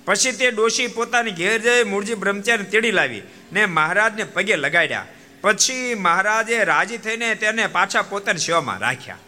[0.05, 5.07] પછી તે ડોશી પોતાની ઘેર જઈ મૂળજી બ્રહ્મચારી તેડી લાવી ને મહારાજને પગે લગાડ્યા.
[5.41, 9.19] પછી મહારાજે રાજી થઈને તેને પાછા પોતાની સેવામાં રાખ્યા.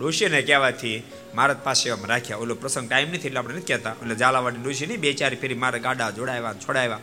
[0.00, 1.02] ડોશીને કહેવાથી
[1.34, 2.36] મહારાજ પાસે આમ રાખ્યા.
[2.36, 3.90] ઓલો પ્રસંગ ટાઈમ નથી એટલે આપણે નથી કહેતા.
[3.90, 6.98] એટલે ઝાલાવાડી ડોશી નહીં બે ચાર ફેરી મારા ગાડા જોડાવ્યા છોડાવ્યા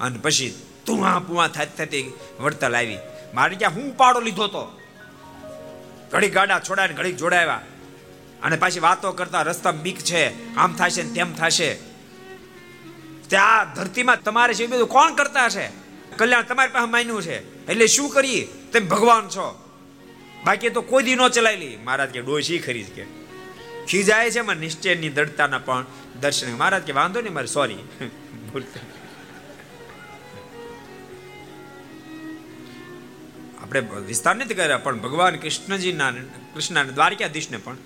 [0.00, 2.98] અને પછી તુઆ પુવા થતી થતી વળતર આવી.
[3.34, 4.80] મારે ક્યાં હું પાડો લીધો તો.
[6.12, 7.60] ઘડીક ગાડા છોડાવીને ઘડીક જોડાવ્યા
[8.42, 10.54] અને પાછી વાતો કરતા રસ્તા બીક છે.
[10.54, 11.74] આમ થશે ને તેમ થશે.
[13.28, 15.70] ત્યાં ધરતીમાં તમારે છે બધું કોણ કરતા હશે?
[16.16, 17.66] કલ્યાણ તમારી પાસે માન્યું છે.
[17.66, 18.44] એટલે શું કરીએ?
[18.44, 19.67] તમે ભગવાન છો.
[20.44, 23.04] બાકી તો કોઈ દી ન ચલાવેલી મહારાજ કે ડોશી ખરી કે.
[23.88, 25.84] ખીજાય છે માં નિશ્ચયની દડતાના પણ
[26.20, 26.56] દર્શન.
[26.56, 27.78] મહારાજ કે વાંધો નહીં મારે સોરી
[33.62, 36.10] આપણે વિસ્તાર નથી કર્યા, પણ ભગવાન કૃષ્ણજીના
[36.54, 37.76] કૃષ્ણ દ્વારકાધીશને પણ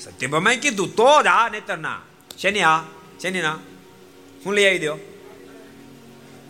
[0.00, 2.00] સત્યભામાએ કીધું, તો જ આ નહીતર ના.
[2.38, 2.80] શેની આ?
[3.20, 3.58] શેની ના?
[4.46, 4.94] હું લઈ આવી દો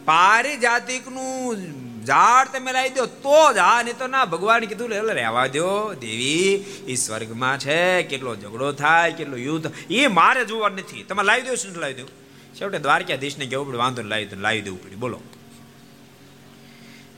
[0.04, 1.58] પારિજાતિકનું
[2.07, 3.59] ઝાડ તમે લાવી દો, તો જ.
[3.59, 8.36] હા, નહીં તો ના, ભગવાન કીધું, લે લે, રહેવા દો દેવી એ સ્વર્ગમાં છે, કેટલો
[8.36, 9.70] ઝઘડો થાય, કેટલો યુદ્ધ.
[9.90, 11.03] એ મારે જોવા નથી.
[11.03, 12.07] તમે લાવી દો શું લાવી દો
[12.55, 15.20] છેવટે દ્વારકાધીશને કેવું પડે, વાંધો લાવી દો લાવી દેવું પડ્યું બોલો.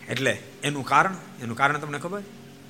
[0.09, 2.23] એટલે એનું કારણ એનું કારણ તમને ખબર?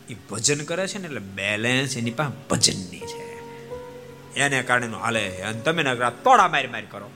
[0.08, 3.24] એ ભજન કરે છે ને, એટલે બેલેન્સ એની પાસે ભજનની છે.
[4.34, 5.82] એને કારણે હાલે અને તમે
[6.24, 7.10] તોડા મારી મારી કરો.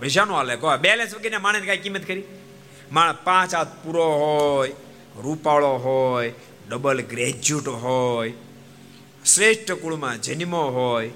[0.00, 0.56] પૈસાનું હાલે.
[0.56, 2.22] કહો બેલેન્સ વગેરે માણસ કાંઈ કિંમત કરી
[2.92, 4.72] માણસ પાંચ હાથ પૂરો હોય,
[5.22, 6.34] રૂપાળો હોય
[6.68, 8.32] ડબલ ગ્રેજ્યુએટ હોય,
[9.26, 11.10] શ્રેષ્ઠ કુળમાં જન્મો હોય,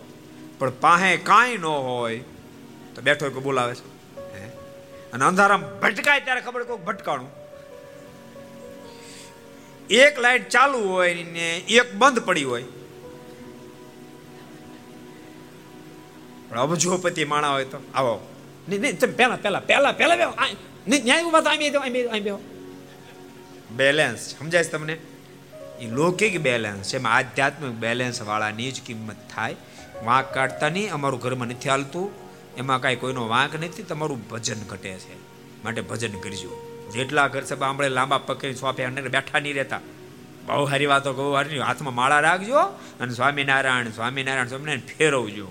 [0.58, 2.18] પણ પાસે કાંઈ ન હોય,
[2.94, 3.94] તો બેઠો કોઈ બોલાવે છે?
[5.12, 7.30] અને અંધારામાં ભટકાય ત્યારે ખબર કોઈ ભટકાણું.
[9.90, 12.64] એક લાઈટ ચાલુ હોય ને એક બંધ પડી હોય.
[16.48, 18.28] પણ અબજોપતિ માણા હોય તો આવો.
[18.68, 20.32] નહીં નહીં, તમે પહેલા પહેલા પહેલા પહેલા
[20.88, 21.62] નહીં ન્યાય ઊભા તો આમ
[22.12, 22.38] આમ બેહો,
[23.70, 24.96] બેલેન્સ સમજાય તમને?
[25.80, 26.96] એ લૌકિક બેલેન્સ છે.
[26.96, 29.56] એમાં આધ્યાત્મિક બેલેન્સ વાળાની જ કિંમત થાય.
[30.04, 32.10] વાંક કાઢતા નહીં અમારું ઘરમાં નથી હાલતું.
[32.56, 35.16] એમાં કાંઈ કોઈનો વાંક નથી તમારું ભજન ઘટે છે.
[35.64, 36.52] માટે ભજન કરજો.
[36.92, 39.80] જેટલા ઘર સભા આંબળે લાંબા પકડી સોફે અને બેઠા નહીં રહેતા.
[40.46, 42.60] બહુ સારી વાતો બહુ હારી હાથમાં માળા રાખજો
[43.00, 45.48] અને સ્વામિનારાયણ સ્વામિનારાયણ સ્વામિનારાયણ ફેરવજો.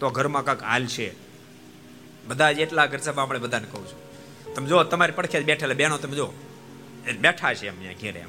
[0.00, 1.08] તો ઘરમાં કાંક હાલ છે.
[2.26, 4.01] બધા જેટલા ઘર સભા આપણે બધાને કહું છું.
[4.54, 6.34] તમે જો, તમારી પડખે બેઠેલા બેનો તમે જો
[7.20, 8.28] બેઠા છે એમ ઘેરે એમ.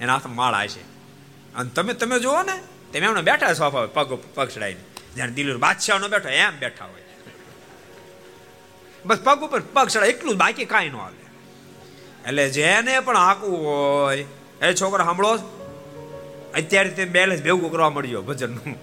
[0.00, 0.82] એના હાથમાં માળા છે.
[1.54, 2.52] અને તમે તમે જુઓ ને,
[2.92, 4.80] તમે એમને બેઠા સોફા પગ પગ ચડાવીને.
[5.14, 7.02] જ્યારે દિલ્હી બાદશાહ નો બેઠો, એમ બેઠા હોય.
[9.06, 11.16] બસ પગ ઉપર પગ ચડાય એટલું જ, બાકી કાંઈ ન આવે.
[12.28, 14.24] એટલે જેને પણ હાંકવું હોય,
[14.62, 15.38] એ છોકરા સાંભળો.
[16.54, 18.78] અત્યારે તે બેલેન્સ ભેગું કરવા મળ્યો ભજનનું.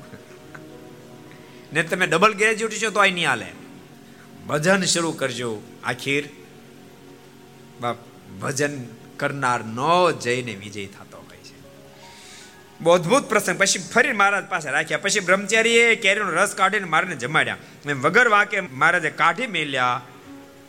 [1.73, 3.45] ને તમે ડબલ ગ્રેજ્યુએટ છો તો અહીં નહીં હાલે.
[4.47, 6.29] ભજન શરૂ કરજો, આખીર.
[7.81, 7.95] બાપ
[8.41, 8.85] ભજન
[9.17, 11.53] કરનાર નો જઈને વિજય થતો હોય છે.
[12.81, 13.59] બહુ અદભુત પ્રસંગ.
[13.59, 14.97] પછી ફરી મહારાજ પાસે રાખ્યા.
[14.97, 17.57] પછી બ્રહ્મચારીએ કેરીનો રસ કાઢીને મારને જમાડ્યા.
[17.85, 20.01] એમ વગર વાકે મહારાજે કાઢી મેલ્યા.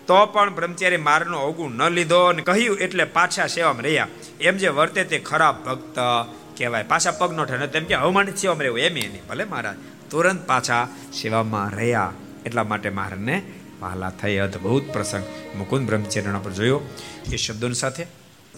[0.07, 4.09] તો પણ બ્રહ્મચારી મારનો અવગુણ ન લીધો અને કહ્યું, એટલે પાછા સેવામાં રહ્યા.
[4.41, 5.99] એમ જે વર્તે તે ખરાબ ભક્ત
[6.59, 6.83] કહેવાય.
[6.83, 7.67] પાછા પગ નો ઠને.
[7.67, 8.79] તેમ કે, અવમાનિત સેવામાં રહેવું.
[8.79, 9.27] એમ નહીં.
[9.29, 9.77] ભલે મહારાજ,
[10.11, 10.89] તુરંત પાછા
[11.23, 12.13] સેવામાં રહ્યા.
[12.47, 13.43] એટલા માટે મહારાજને
[13.83, 15.25] વહાલા થઈ અદભુત પ્રસંગ.
[15.57, 16.81] મુકુંદ બ્રહ્મચર્યના પર જોયો.
[17.33, 18.07] એ શબ્દોની સાથે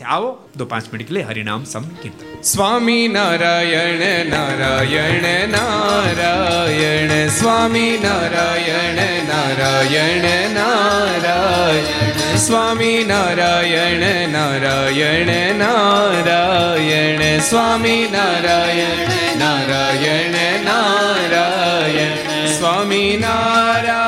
[0.06, 2.42] આવો, તો પાંચ મિનિટ લે, હરિનામ સંકીર્તન.
[2.42, 8.94] સ્વામી નારાયણ નારાયણ નારાયણ, સ્વામી નારાયણ
[9.26, 19.08] નારાયણ નારાયણ, સ્વામી નારાયણ નારાયણ નારાયણ, સ્વામી નારાયણ
[19.38, 24.07] નારાયણ નારાયણ, સ્વામી નારાયણ.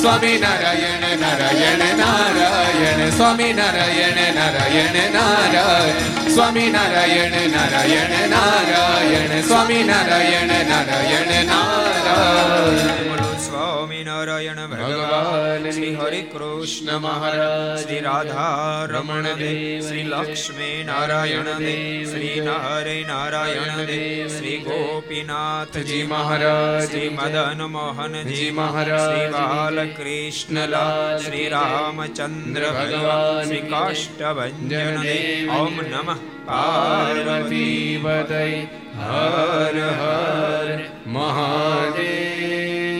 [0.00, 11.44] સ્વામી નારાયણ નારાયણ નારાયણ સ્વામી નારાયણ નારાયણ નારાયણ સ્વામી નારાયણ નારાયણ નારાયણ સ્વામી નારાયણ નારાયણ
[11.44, 13.08] નારાયણ.
[13.08, 17.84] બોલો સ્વામિનારાયણ ભગવાન શ્રી હરે કૃષ્ણ મહારાજ.
[17.84, 22.10] શ્રી રાધા રમણ દેવ શ્રી લક્ષ્મી નારાયણ દેવ.
[22.10, 26.88] શ્રી નરે નારાયણ દેવ શ્રી ગોપીનાથજી મહારાજ.
[26.88, 29.00] શ્રી મદન મોહનજી મહારાજ.
[29.00, 29.28] શ્રી
[29.94, 38.00] બાલકૃષ્ણલાલ શ્રી રામચંદ્ર ભગવાન શ્રી કાષ્ટભંજન દેવ ઓમ નમઃ પાર્વતી
[39.00, 40.68] હર હર
[41.08, 42.93] મહાદેવ